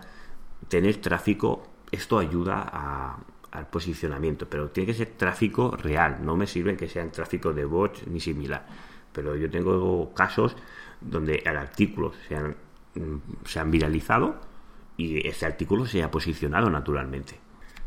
tener 0.68 0.96
tráfico, 0.96 1.66
esto 1.90 2.18
ayuda 2.18 3.16
al 3.50 3.66
posicionamiento, 3.68 4.48
pero 4.48 4.70
tiene 4.70 4.88
que 4.88 4.94
ser 4.94 5.08
tráfico 5.16 5.70
real, 5.76 6.18
no 6.22 6.36
me 6.36 6.46
sirve 6.46 6.76
que 6.76 6.88
sea 6.88 7.10
tráfico 7.10 7.52
de 7.52 7.64
bots 7.64 8.06
ni 8.06 8.20
similar. 8.20 8.66
Pero 9.12 9.36
yo 9.36 9.50
tengo 9.50 10.12
casos 10.14 10.56
donde 11.00 11.42
el 11.44 11.56
artículo 11.56 12.12
se 12.28 12.36
han, 12.36 12.56
se 13.44 13.60
han 13.60 13.70
viralizado 13.70 14.40
y 14.96 15.26
ese 15.26 15.46
artículo 15.46 15.86
se 15.86 16.02
ha 16.02 16.10
posicionado 16.10 16.70
naturalmente. 16.70 17.38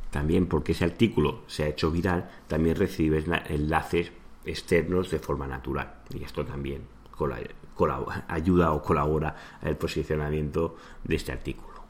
También 0.09 0.47
porque 0.47 0.73
ese 0.73 0.85
artículo 0.85 1.43
se 1.47 1.63
ha 1.63 1.67
hecho 1.67 1.91
viral, 1.91 2.29
también 2.47 2.75
recibes 2.75 3.25
enlaces 3.47 4.11
externos 4.45 5.11
de 5.11 5.19
forma 5.19 5.47
natural. 5.47 6.01
Y 6.13 6.23
esto 6.23 6.45
también 6.45 6.81
ayuda 8.27 8.71
o 8.71 8.81
colabora 8.81 9.35
al 9.61 9.77
posicionamiento 9.77 10.75
de 11.03 11.15
este 11.15 11.31
artículo. 11.31 11.81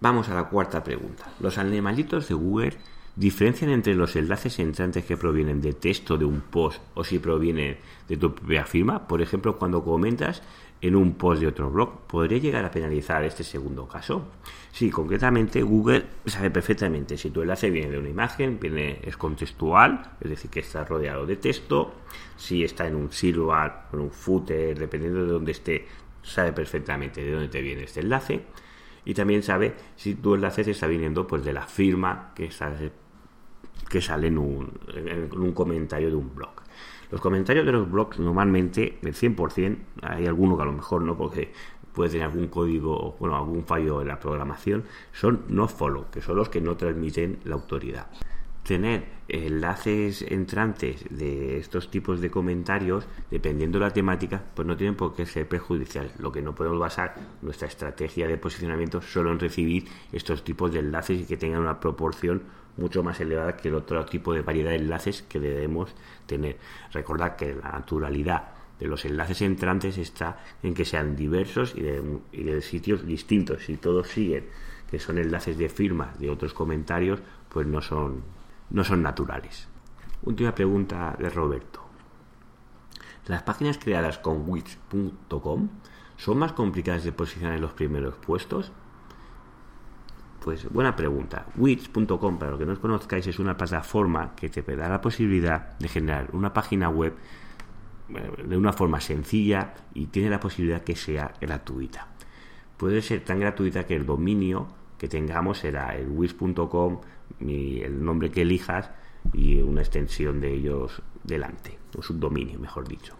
Vamos 0.00 0.28
a 0.28 0.34
la 0.34 0.48
cuarta 0.48 0.84
pregunta. 0.84 1.24
Los 1.40 1.58
animalitos 1.58 2.28
de 2.28 2.34
Google 2.34 2.76
diferencian 3.16 3.70
entre 3.70 3.94
los 3.94 4.14
enlaces 4.14 4.60
entrantes 4.60 5.04
que 5.04 5.16
provienen 5.16 5.60
de 5.60 5.72
texto 5.72 6.16
de 6.16 6.24
un 6.24 6.40
post 6.40 6.80
o 6.94 7.02
si 7.02 7.18
provienen 7.18 7.78
de 8.08 8.16
tu 8.16 8.32
propia 8.32 8.64
firma. 8.64 9.08
Por 9.08 9.22
ejemplo, 9.22 9.58
cuando 9.58 9.82
comentas 9.82 10.42
en 10.80 10.96
un 10.96 11.14
post 11.14 11.40
de 11.40 11.48
otro 11.48 11.70
blog. 11.70 12.06
¿Podría 12.06 12.38
llegar 12.38 12.64
a 12.64 12.70
penalizar 12.70 13.24
este 13.24 13.44
segundo 13.44 13.86
caso? 13.86 14.28
Sí, 14.72 14.90
concretamente 14.90 15.62
Google 15.62 16.04
sabe 16.26 16.50
perfectamente 16.50 17.16
si 17.16 17.30
tu 17.30 17.42
enlace 17.42 17.70
viene 17.70 17.90
de 17.90 17.98
una 17.98 18.08
imagen, 18.08 18.58
viene, 18.60 19.00
es 19.02 19.16
contextual, 19.16 20.16
es 20.20 20.30
decir, 20.30 20.50
que 20.50 20.60
está 20.60 20.84
rodeado 20.84 21.26
de 21.26 21.36
texto, 21.36 21.94
si 22.36 22.62
está 22.62 22.86
en 22.86 22.94
un 22.94 23.10
sidebar, 23.10 23.88
en 23.92 24.00
un 24.00 24.10
footer, 24.10 24.78
dependiendo 24.78 25.24
de 25.24 25.32
dónde 25.32 25.52
esté, 25.52 25.86
sabe 26.22 26.52
perfectamente 26.52 27.24
de 27.24 27.32
dónde 27.32 27.48
te 27.48 27.62
viene 27.62 27.84
este 27.84 28.00
enlace 28.00 28.42
y 29.04 29.14
también 29.14 29.42
sabe 29.42 29.74
si 29.96 30.16
tu 30.16 30.34
enlace 30.34 30.62
te 30.64 30.72
está 30.72 30.86
viniendo 30.86 31.26
pues 31.26 31.42
de 31.42 31.52
la 31.52 31.66
firma 31.66 32.32
que 32.34 32.50
sale, 32.50 32.92
que 33.88 34.02
sale 34.02 34.26
en 34.28 34.38
un 34.38 35.52
comentario 35.54 36.10
de 36.10 36.16
un 36.16 36.34
blog. 36.34 36.50
Los 37.10 37.20
comentarios 37.20 37.64
de 37.64 37.72
los 37.72 37.90
blogs 37.90 38.18
normalmente, 38.18 38.98
el 39.02 39.14
100%, 39.14 39.76
hay 40.02 40.26
alguno 40.26 40.56
que 40.56 40.62
a 40.62 40.66
lo 40.66 40.72
mejor 40.72 41.02
no, 41.02 41.16
porque 41.16 41.52
puede 41.92 42.10
tener 42.10 42.26
algún 42.26 42.48
código, 42.48 43.16
bueno, 43.18 43.36
algún 43.36 43.64
fallo 43.64 44.02
en 44.02 44.08
la 44.08 44.20
programación, 44.20 44.84
son 45.12 45.42
no 45.48 45.68
follow, 45.68 46.10
que 46.10 46.20
son 46.20 46.36
los 46.36 46.48
que 46.48 46.60
no 46.60 46.76
transmiten 46.76 47.38
la 47.44 47.54
autoridad. 47.54 48.08
Tener 48.62 49.06
enlaces 49.28 50.22
entrantes 50.22 51.06
de 51.10 51.58
estos 51.58 51.90
tipos 51.90 52.20
de 52.20 52.30
comentarios, 52.30 53.06
dependiendo 53.30 53.78
de 53.78 53.86
la 53.86 53.92
temática, 53.92 54.42
pues 54.54 54.68
no 54.68 54.76
tienen 54.76 54.94
por 54.94 55.14
qué 55.14 55.24
ser 55.24 55.48
perjudicial. 55.48 56.12
Lo 56.18 56.30
que 56.30 56.42
no 56.42 56.54
podemos 56.54 56.78
basar 56.78 57.14
nuestra 57.40 57.66
estrategia 57.66 58.28
de 58.28 58.36
posicionamiento 58.36 59.00
solo 59.00 59.32
en 59.32 59.40
recibir 59.40 59.88
estos 60.12 60.44
tipos 60.44 60.70
de 60.70 60.80
enlaces 60.80 61.22
y 61.22 61.24
que 61.24 61.38
tengan 61.38 61.62
una 61.62 61.80
proporción 61.80 62.42
mucho 62.78 63.02
más 63.02 63.20
elevada 63.20 63.56
que 63.56 63.68
el 63.68 63.74
otro 63.74 64.04
tipo 64.06 64.32
de 64.32 64.42
variedad 64.42 64.70
de 64.70 64.76
enlaces 64.76 65.22
que 65.22 65.40
debemos 65.40 65.94
tener. 66.26 66.56
Recordad 66.92 67.36
que 67.36 67.54
la 67.54 67.72
naturalidad 67.72 68.48
de 68.78 68.86
los 68.86 69.04
enlaces 69.04 69.42
entrantes 69.42 69.98
está 69.98 70.38
en 70.62 70.74
que 70.74 70.84
sean 70.84 71.16
diversos 71.16 71.74
y 71.74 71.82
de, 71.82 72.62
sitios 72.62 73.04
distintos. 73.04 73.64
Si 73.64 73.76
todos 73.76 74.08
siguen 74.08 74.46
que 74.90 74.98
son 74.98 75.18
enlaces 75.18 75.58
de 75.58 75.68
firma 75.68 76.14
de 76.18 76.30
otros 76.30 76.54
comentarios, 76.54 77.20
pues 77.48 77.66
no 77.66 77.82
son, 77.82 78.22
no 78.70 78.84
son 78.84 79.02
naturales. 79.02 79.68
Última 80.22 80.54
pregunta 80.54 81.14
de 81.18 81.28
Roberto. 81.28 81.82
¿Las 83.26 83.42
páginas 83.42 83.76
creadas 83.76 84.18
con 84.18 84.48
wix.com 84.48 85.68
son 86.16 86.38
más 86.38 86.52
complicadas 86.54 87.04
de 87.04 87.12
posicionar 87.12 87.56
en 87.56 87.60
los 87.60 87.72
primeros 87.72 88.14
puestos? 88.16 88.72
Pues 90.48 90.66
buena 90.72 90.96
pregunta. 90.96 91.44
Wix.com, 91.58 92.38
para 92.38 92.52
los 92.52 92.58
que 92.58 92.64
no 92.64 92.72
os 92.72 92.78
conozcáis, 92.78 93.26
es 93.26 93.38
una 93.38 93.54
plataforma 93.54 94.34
que 94.34 94.48
te 94.48 94.62
da 94.74 94.88
la 94.88 94.98
posibilidad 94.98 95.76
de 95.78 95.88
generar 95.88 96.30
una 96.32 96.54
página 96.54 96.88
web 96.88 97.12
de 98.08 98.56
una 98.56 98.72
forma 98.72 98.98
sencilla 98.98 99.74
y 99.92 100.06
tiene 100.06 100.30
la 100.30 100.40
posibilidad 100.40 100.82
que 100.82 100.96
sea 100.96 101.34
gratuita. 101.38 102.06
Puede 102.78 103.02
ser 103.02 103.24
tan 103.24 103.40
gratuita 103.40 103.84
que 103.84 103.94
el 103.94 104.06
dominio 104.06 104.68
que 104.96 105.06
tengamos 105.06 105.58
será 105.58 105.94
el 105.94 106.08
wix.com, 106.08 106.98
el 107.40 108.02
nombre 108.02 108.30
que 108.30 108.40
elijas 108.40 108.90
y 109.34 109.60
una 109.60 109.82
extensión 109.82 110.40
de 110.40 110.54
ellos 110.54 111.02
delante, 111.24 111.78
o 111.94 112.00
subdominio, 112.00 112.58
mejor 112.58 112.88
dicho. 112.88 113.14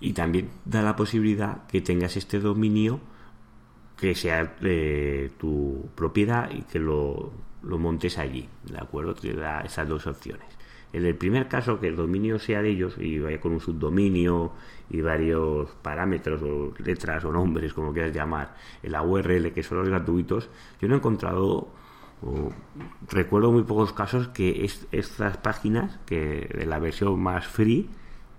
Y 0.00 0.14
también 0.14 0.48
da 0.64 0.80
la 0.80 0.96
posibilidad 0.96 1.66
que 1.66 1.82
tengas 1.82 2.16
este 2.16 2.40
dominio 2.40 3.00
que 4.00 4.14
sea 4.14 4.56
de 4.60 5.30
tu 5.38 5.90
propiedad 5.94 6.50
y 6.50 6.62
que 6.62 6.78
lo, 6.78 7.32
montes 7.62 8.16
allí, 8.16 8.48
¿de 8.64 8.78
acuerdo? 8.78 9.14
Te 9.14 9.34
da 9.34 9.60
esas 9.60 9.86
dos 9.86 10.06
opciones. 10.06 10.46
En 10.92 11.04
el 11.04 11.14
primer 11.14 11.46
caso, 11.48 11.78
que 11.78 11.88
el 11.88 11.96
dominio 11.96 12.38
sea 12.38 12.62
de 12.62 12.70
ellos 12.70 12.96
y 12.98 13.18
vaya 13.18 13.38
con 13.40 13.52
un 13.52 13.60
subdominio 13.60 14.52
y 14.88 15.02
varios 15.02 15.70
parámetros 15.82 16.42
o 16.42 16.72
letras 16.78 17.24
o 17.24 17.30
nombres, 17.30 17.74
como 17.74 17.92
quieras 17.92 18.12
llamar, 18.12 18.56
en 18.82 18.92
la 18.92 19.02
URL, 19.02 19.52
que 19.52 19.62
son 19.62 19.78
los 19.78 19.88
gratuitos, 19.88 20.48
yo 20.80 20.88
no 20.88 20.94
he 20.94 20.98
encontrado, 20.98 21.68
recuerdo 23.08 23.52
muy 23.52 23.62
pocos 23.62 23.92
casos 23.92 24.28
que 24.28 24.68
estas 24.90 25.36
páginas, 25.36 26.00
que 26.06 26.50
de 26.52 26.66
la 26.66 26.78
versión 26.78 27.20
más 27.20 27.46
free, 27.46 27.88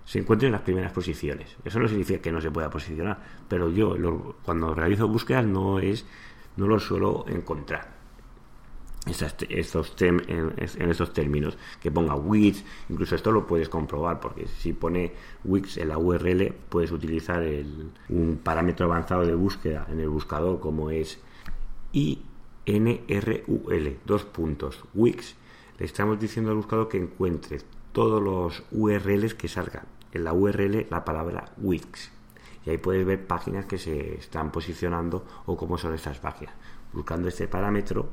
se 0.04 0.18
encuentren 0.18 0.48
en 0.48 0.52
las 0.52 0.62
primeras 0.62 0.92
posiciones. 0.92 1.56
Eso 1.64 1.78
no 1.78 1.88
significa 1.88 2.20
que 2.20 2.32
no 2.32 2.40
se 2.40 2.50
pueda 2.50 2.70
posicionar, 2.70 3.22
pero 3.48 3.70
yo 3.70 3.96
cuando 4.42 4.74
realizo 4.74 5.08
búsquedas 5.08 5.46
no 5.46 5.78
es 5.78 6.04
no 6.56 6.66
lo 6.66 6.78
suelo 6.78 7.24
encontrar. 7.28 7.88
estos 9.06 9.96
en, 10.00 10.54
estos 10.58 11.12
términos, 11.12 11.58
que 11.80 11.90
ponga 11.90 12.14
Wix, 12.14 12.64
incluso 12.88 13.16
esto 13.16 13.32
lo 13.32 13.46
puedes 13.46 13.68
comprobar, 13.68 14.20
porque 14.20 14.46
si 14.46 14.72
pone 14.72 15.12
Wix 15.44 15.78
en 15.78 15.88
la 15.88 15.98
URL, 15.98 16.54
puedes 16.68 16.92
utilizar 16.92 17.42
un 18.08 18.40
parámetro 18.42 18.86
avanzado 18.86 19.24
de 19.24 19.34
búsqueda 19.34 19.86
en 19.90 20.00
el 20.00 20.08
buscador 20.08 20.60
como 20.60 20.90
es 20.90 21.20
INRUL, 21.92 23.98
dos 24.04 24.24
puntos, 24.24 24.84
Wix. 24.94 25.36
Le 25.78 25.86
estamos 25.86 26.20
diciendo 26.20 26.50
al 26.50 26.58
buscador 26.58 26.88
que 26.88 26.98
encuentre 26.98 27.58
todos 27.92 28.22
los 28.22 28.62
URLs 28.70 29.34
que 29.34 29.48
salgan 29.48 29.91
en 30.12 30.24
la 30.24 30.32
URL 30.32 30.86
la 30.90 31.04
palabra 31.04 31.44
Wix. 31.58 32.10
Y 32.64 32.70
ahí 32.70 32.78
puedes 32.78 33.04
ver 33.04 33.26
páginas 33.26 33.66
que 33.66 33.78
se 33.78 34.14
están 34.14 34.52
posicionando 34.52 35.24
o 35.46 35.56
cómo 35.56 35.76
son 35.78 35.94
estas 35.94 36.18
páginas. 36.18 36.54
Buscando 36.92 37.28
este 37.28 37.48
parámetro, 37.48 38.10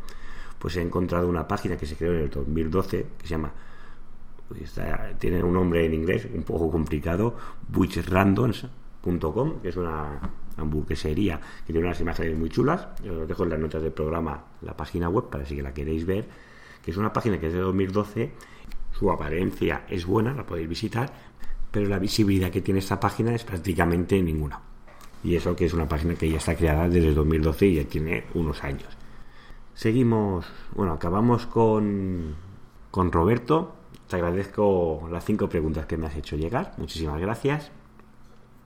pues 0.60 0.76
he 0.76 0.82
encontrado 0.82 1.28
una 1.28 1.48
página 1.48 1.78
que 1.78 1.86
se 1.86 1.96
creó 1.96 2.14
en 2.14 2.22
el 2.22 2.30
2012 2.30 3.08
que 3.18 3.24
se 3.28 3.30
llama 3.30 3.52
pues 4.48 4.80
tiene 5.20 5.44
un 5.44 5.54
nombre 5.54 5.86
en 5.86 5.94
inglés 5.94 6.28
un 6.34 6.44
poco 6.44 6.70
complicado 6.70 7.36
witchrandoms.com 7.74 9.62
que 9.62 9.70
es 9.70 9.78
una 9.78 10.20
hamburguesería 10.58 11.40
que 11.66 11.72
tiene 11.72 11.88
unas 11.88 12.02
imágenes 12.02 12.38
muy 12.38 12.50
chulas 12.50 12.88
os 13.10 13.28
dejo 13.28 13.44
en 13.44 13.50
las 13.50 13.60
notas 13.60 13.82
del 13.82 13.94
programa 13.94 14.44
la 14.62 14.76
página 14.76 15.08
web 15.08 15.30
para 15.30 15.46
si 15.46 15.56
que 15.56 15.62
la 15.62 15.74
queréis 15.74 16.06
ver 16.06 16.28
que 16.84 16.92
es 16.92 16.98
una 16.98 17.14
página 17.14 17.40
que 17.40 17.48
es 17.48 17.54
de 17.54 17.60
2012 17.60 18.34
su 18.92 19.12
apariencia 19.12 19.86
es 19.88 20.06
buena 20.06 20.34
la 20.34 20.46
podéis 20.46 20.68
visitar 20.68 21.14
pero 21.72 21.88
la 21.88 22.00
visibilidad 22.00 22.50
que 22.50 22.62
tiene 22.62 22.80
esta 22.80 23.00
página 23.00 23.34
es 23.34 23.44
prácticamente 23.44 24.22
ninguna 24.22 24.62
y 25.24 25.36
eso 25.36 25.56
que 25.56 25.66
es 25.66 25.74
una 25.74 25.88
página 25.88 26.16
que 26.16 26.30
ya 26.30 26.38
está 26.38 26.56
creada 26.56 26.88
desde 26.88 27.14
2012 27.14 27.66
y 27.68 27.76
ya 27.76 27.84
tiene 27.84 28.26
unos 28.34 28.64
años 28.64 29.00
Seguimos, 29.80 30.46
bueno, 30.76 30.92
acabamos 30.92 31.46
con, 31.46 32.36
con 32.92 33.14
Roberto. 33.14 33.78
Te 34.10 34.18
agradezco 34.18 35.08
las 35.10 35.24
cinco 35.24 35.48
preguntas 35.48 35.86
que 35.86 35.96
me 35.96 36.06
has 36.08 36.18
hecho 36.18 36.36
llegar. 36.36 36.74
Muchísimas 36.76 37.22
gracias. 37.22 37.72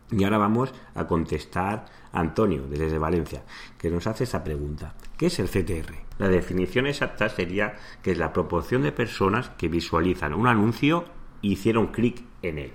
Y 0.10 0.24
ahora 0.24 0.40
vamos 0.40 0.74
a 0.96 1.06
contestar 1.06 1.86
a 2.12 2.20
Antonio, 2.20 2.64
desde 2.68 2.98
Valencia, 2.98 3.44
que 3.78 3.92
nos 3.92 4.08
hace 4.08 4.24
esa 4.24 4.44
pregunta. 4.44 4.96
¿Qué 5.16 5.28
es 5.28 5.38
el 5.38 5.50
CTR? 5.50 5.94
La 6.18 6.30
definición 6.30 6.88
exacta 6.88 7.30
sería 7.30 7.76
que 8.02 8.14
es 8.14 8.18
la 8.18 8.34
proporción 8.34 8.82
de 8.82 8.92
personas 8.92 9.50
que 9.50 9.68
visualizan 9.68 10.34
un 10.34 10.48
anuncio 10.48 11.06
y 11.44 11.52
hicieron 11.52 11.92
clic 11.92 12.24
en 12.42 12.58
él. 12.58 12.72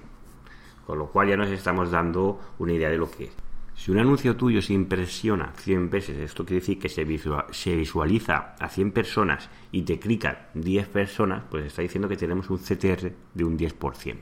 Con 0.88 0.98
lo 0.98 1.08
cual 1.08 1.28
ya 1.28 1.36
nos 1.36 1.50
estamos 1.50 1.90
dando 1.90 2.40
una 2.58 2.72
idea 2.72 2.88
de 2.88 2.96
lo 2.96 3.10
que 3.10 3.24
es. 3.24 3.32
Si 3.76 3.90
un 3.90 3.98
anuncio 3.98 4.36
tuyo 4.36 4.62
se 4.62 4.72
impresiona 4.72 5.52
100 5.54 5.90
veces, 5.90 6.16
esto 6.16 6.46
quiere 6.46 6.60
decir 6.60 6.78
que 6.78 6.88
se, 6.88 7.04
visualiza 7.04 8.54
a 8.58 8.68
100 8.70 8.92
personas 8.92 9.50
y 9.70 9.82
te 9.82 9.98
clican 9.98 10.38
10 10.54 10.88
personas, 10.88 11.42
pues 11.50 11.66
está 11.66 11.82
diciendo 11.82 12.08
que 12.08 12.16
tenemos 12.16 12.48
un 12.48 12.56
CTR 12.56 13.12
de 13.34 13.44
un 13.44 13.58
10%. 13.58 14.16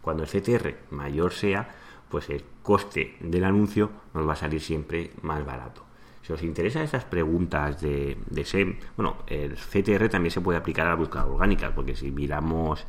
Cuando 0.00 0.22
el 0.22 0.28
CTR 0.28 0.92
mayor 0.92 1.32
sea, 1.32 1.74
pues 2.08 2.30
el 2.30 2.44
coste 2.62 3.16
del 3.18 3.42
anuncio 3.42 3.90
nos 4.14 4.28
va 4.28 4.34
a 4.34 4.36
salir 4.36 4.60
siempre 4.60 5.10
más 5.22 5.44
barato. 5.44 5.84
Si 6.22 6.32
os 6.32 6.44
interesan 6.44 6.82
esas 6.82 7.04
preguntas 7.04 7.80
de, 7.80 8.18
de 8.30 8.44
SEM, 8.44 8.76
bueno, 8.96 9.16
el 9.26 9.56
CTR 9.56 10.08
también 10.08 10.30
se 10.30 10.40
puede 10.40 10.58
aplicar 10.58 10.86
a 10.86 10.90
la 10.90 10.94
búsqueda 10.94 11.26
orgánica, 11.26 11.74
porque 11.74 11.96
si 11.96 12.12
miramos 12.12 12.86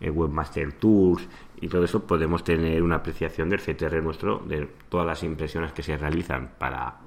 Webmaster 0.00 0.72
Tools 0.72 1.28
y 1.60 1.68
todo 1.68 1.84
eso, 1.84 2.06
podemos 2.06 2.44
tener 2.44 2.82
una 2.82 2.96
apreciación 2.96 3.48
del 3.48 3.60
CTR 3.60 4.02
nuestro, 4.02 4.38
de 4.40 4.68
todas 4.88 5.06
las 5.06 5.22
impresiones 5.22 5.72
que 5.72 5.82
se 5.82 5.96
realizan 5.96 6.50
para, 6.58 6.98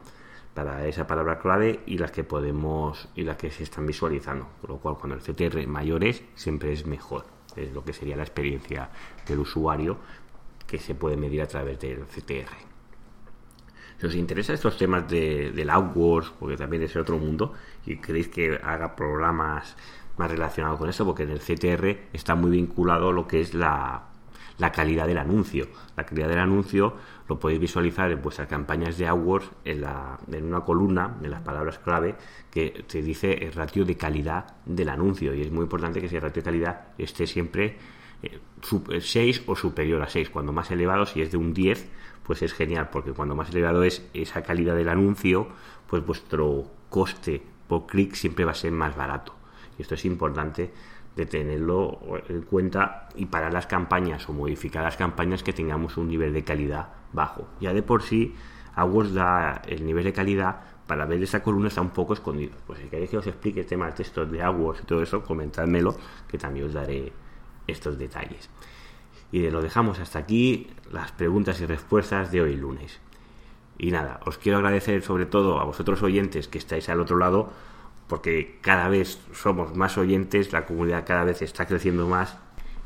para 0.54 0.86
esa 0.88 1.06
palabra 1.06 1.40
clave 1.40 1.82
y 1.86 1.98
las 1.98 2.12
que 2.12 2.24
podemos 2.24 3.10
y 3.16 3.24
las 3.24 3.38
que 3.38 3.52
se 3.52 3.64
están 3.64 3.86
visualizando. 3.86 4.48
Con 4.62 4.72
lo 4.72 4.78
cual, 4.78 4.98
cuando 4.98 5.16
el 5.16 5.22
CTR 5.22 5.68
mayor 5.68 6.04
es, 6.04 6.24
siempre 6.36 6.74
es 6.74 6.86
mejor. 6.86 7.26
Es 7.56 7.74
lo 7.74 7.84
que 7.84 7.94
sería 7.94 8.16
la 8.16 8.24
experiencia 8.24 8.90
del 9.28 9.40
usuario 9.40 9.98
que 10.66 10.78
se 10.78 10.96
puede 10.96 11.18
medir 11.18 11.42
a 11.42 11.48
través 11.48 11.80
del 11.80 12.06
CTR. 12.06 12.69
Si 14.00 14.08
os 14.08 14.16
interesan 14.16 14.56
estos 14.56 14.78
temas 14.78 15.10
de, 15.10 15.52
del 15.52 15.70
AdWords, 15.70 16.32
porque 16.40 16.56
también 16.56 16.84
es 16.84 16.96
otro 16.96 17.18
mundo, 17.18 17.54
y 17.86 17.98
queréis 17.98 18.30
que 18.30 18.60
haga 18.64 18.96
programas 18.96 19.76
más 20.18 20.32
relacionado 20.32 20.78
con 20.78 20.90
eso, 20.90 21.06
porque 21.06 21.24
en 21.24 21.32
el 21.32 21.40
CTR 21.40 22.10
está 22.14 22.36
muy 22.36 22.52
vinculado 22.52 23.12
lo 23.12 23.28
que 23.28 23.42
es 23.42 23.54
la, 23.54 24.10
la 24.58 24.72
calidad 24.72 25.08
del 25.08 25.18
anuncio. 25.18 25.68
La 25.98 26.06
calidad 26.06 26.30
del 26.30 26.40
anuncio 26.40 26.94
lo 27.28 27.40
podéis 27.40 27.60
visualizar 27.60 28.12
en 28.12 28.22
vuestras 28.22 28.48
campañas 28.48 28.98
de 28.98 29.08
AdWords 29.08 29.50
en, 29.66 29.82
la, 29.82 30.20
en 30.32 30.46
una 30.46 30.62
columna, 30.62 31.18
en 31.24 31.32
las 31.32 31.42
palabras 31.42 31.80
clave, 31.80 32.16
que 32.52 32.86
te 32.88 33.02
dice 33.02 33.34
el 33.34 33.54
ratio 33.54 33.86
de 33.86 33.96
calidad 33.96 34.56
del 34.66 34.90
anuncio. 34.90 35.34
Y 35.34 35.42
es 35.42 35.52
muy 35.52 35.64
importante 35.64 36.00
que 36.00 36.06
ese 36.06 36.20
ratio 36.20 36.42
de 36.42 36.46
calidad 36.46 36.88
esté 36.98 37.26
siempre 37.26 37.78
6 39.00 39.38
eh, 39.38 39.44
o 39.46 39.56
superior 39.56 40.02
a 40.02 40.10
6. 40.10 40.30
Cuando 40.30 40.52
más 40.52 40.70
elevado, 40.72 41.06
si 41.06 41.22
es 41.22 41.32
de 41.32 41.38
un 41.38 41.54
10, 41.54 41.90
pues 42.30 42.44
es 42.44 42.54
genial, 42.54 42.90
porque 42.92 43.12
cuando 43.12 43.34
más 43.34 43.50
elevado 43.50 43.82
es 43.82 44.08
esa 44.14 44.44
calidad 44.44 44.76
del 44.76 44.90
anuncio, 44.90 45.48
pues 45.88 46.06
vuestro 46.06 46.66
coste 46.88 47.42
por 47.68 47.88
clic 47.88 48.14
siempre 48.14 48.46
va 48.46 48.52
a 48.52 48.54
ser 48.54 48.72
más 48.72 48.96
barato. 48.96 49.34
Y 49.80 49.82
esto 49.82 49.96
es 49.96 50.06
importante 50.06 50.72
de 51.16 51.26
tenerlo 51.26 51.98
en 52.30 52.44
cuenta 52.44 53.10
y 53.16 53.26
para 53.26 53.50
las 53.50 53.66
campañas 53.66 54.30
o 54.30 54.34
modificar 54.34 54.84
las 54.84 54.96
campañas 54.96 55.42
que 55.42 55.54
tengamos 55.54 55.98
un 55.98 56.08
nivel 56.08 56.32
de 56.32 56.44
calidad 56.44 56.90
bajo. 57.14 57.48
Ya 57.60 57.74
de 57.74 57.82
por 57.82 58.04
sí, 58.04 58.36
AdWords 58.76 59.16
da 59.16 59.64
el 59.66 59.84
nivel 59.84 60.04
de 60.04 60.14
calidad 60.14 60.62
para 60.86 61.08
ver 61.08 61.24
esa 61.24 61.42
columna 61.42 61.70
está 61.70 61.82
un 61.82 61.90
poco 61.90 62.14
escondido. 62.14 62.54
Pues 62.68 62.78
si 62.78 62.90
queréis 62.90 63.10
que 63.10 63.18
os 63.18 63.26
explique 63.26 63.64
temas 63.64 63.90
de 63.94 64.04
textos 64.04 64.32
de 64.32 64.44
AdWords 64.44 64.82
y 64.82 64.86
todo 64.86 65.02
eso, 65.02 65.24
comentádmelo, 65.24 65.98
que 66.28 66.38
también 66.38 66.68
os 66.68 66.74
daré 66.74 67.12
estos 67.66 67.98
detalles. 67.98 68.52
Y 69.32 69.50
lo 69.50 69.62
dejamos 69.62 70.00
hasta 70.00 70.20
aquí 70.20 70.68
las 70.92 71.12
preguntas 71.12 71.62
y 71.62 71.66
respuestas 71.66 72.32
de 72.32 72.42
hoy 72.42 72.56
lunes. 72.56 73.00
Y 73.78 73.92
nada, 73.92 74.20
os 74.26 74.38
quiero 74.38 74.58
agradecer 74.58 75.02
sobre 75.04 75.26
todo 75.26 75.60
a 75.60 75.64
vosotros 75.64 76.04
oyentes 76.04 76.48
que 76.48 76.58
estáis 76.58 76.90
al 76.90 77.00
otro 77.00 77.18
lado 77.18 77.52
porque 78.10 78.58
cada 78.62 78.90
vez 78.90 79.20
somos 79.34 79.76
más 79.78 79.98
oyentes, 79.98 80.52
la 80.52 80.66
comunidad 80.66 81.06
cada 81.06 81.24
vez 81.24 81.44
está 81.44 81.68
creciendo 81.68 82.08
más 82.08 82.38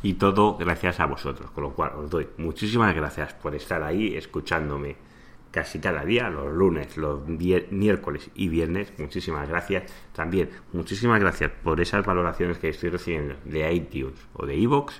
y 0.03 0.15
todo 0.15 0.58
gracias 0.58 0.99
a 0.99 1.06
vosotros. 1.06 1.49
Con 1.51 1.63
lo 1.63 1.71
cual 1.71 1.93
os 1.95 2.10
doy 2.10 2.27
muchísimas 2.38 2.93
gracias 2.93 3.34
por 3.34 3.56
estar 3.56 3.82
ahí 3.82 4.15
escuchándome 4.15 4.97
casi 5.49 5.79
cada 5.79 6.03
día, 6.03 6.29
los 6.29 6.53
lunes, 6.53 6.97
los 6.97 7.21
miércoles 7.25 8.29
y 8.36 8.49
viernes. 8.49 8.91
Muchísimas 8.97 9.47
gracias. 9.47 9.91
También 10.12 10.49
muchísimas 10.73 11.21
gracias 11.21 11.51
por 11.63 11.79
esas 11.79 12.06
valoraciones 12.06 12.58
que 12.58 12.69
estoy 12.69 12.89
recibiendo 12.89 13.36
de 13.45 13.73
iTunes 13.73 14.19
o 14.34 14.45
de 14.45 14.58
iVoox. 14.58 14.93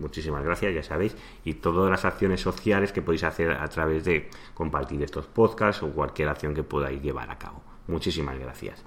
Muchísimas 0.00 0.42
gracias, 0.42 0.74
ya 0.74 0.82
sabéis. 0.82 1.16
Y 1.44 1.54
todas 1.54 1.90
las 1.90 2.04
acciones 2.04 2.40
sociales 2.40 2.92
que 2.92 3.02
podéis 3.02 3.24
hacer 3.24 3.52
a 3.52 3.68
través 3.68 4.04
de 4.04 4.30
compartir 4.54 5.02
estos 5.02 5.26
podcasts 5.26 5.82
o 5.82 5.90
cualquier 5.90 6.28
acción 6.28 6.54
que 6.54 6.62
podáis 6.62 7.02
llevar 7.02 7.30
a 7.30 7.38
cabo. 7.38 7.62
Muchísimas 7.86 8.38
gracias. 8.38 8.82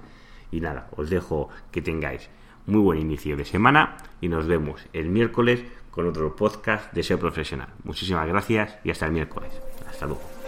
Y 0.50 0.60
nada, 0.60 0.88
os 0.96 1.10
dejo 1.10 1.48
que 1.70 1.82
tengáis 1.82 2.28
muy 2.66 2.80
buen 2.80 2.98
inicio 2.98 3.36
de 3.36 3.44
semana 3.44 3.96
y 4.20 4.28
nos 4.28 4.46
vemos 4.46 4.86
el 4.92 5.08
miércoles 5.08 5.64
con 5.90 6.08
otro 6.08 6.34
podcast 6.34 6.92
de 6.92 7.02
SEO 7.02 7.18
profesional. 7.18 7.68
Muchísimas 7.84 8.26
gracias 8.26 8.78
y 8.84 8.90
hasta 8.90 9.06
el 9.06 9.12
miércoles. 9.12 9.52
Hasta 9.88 10.06
luego. 10.06 10.43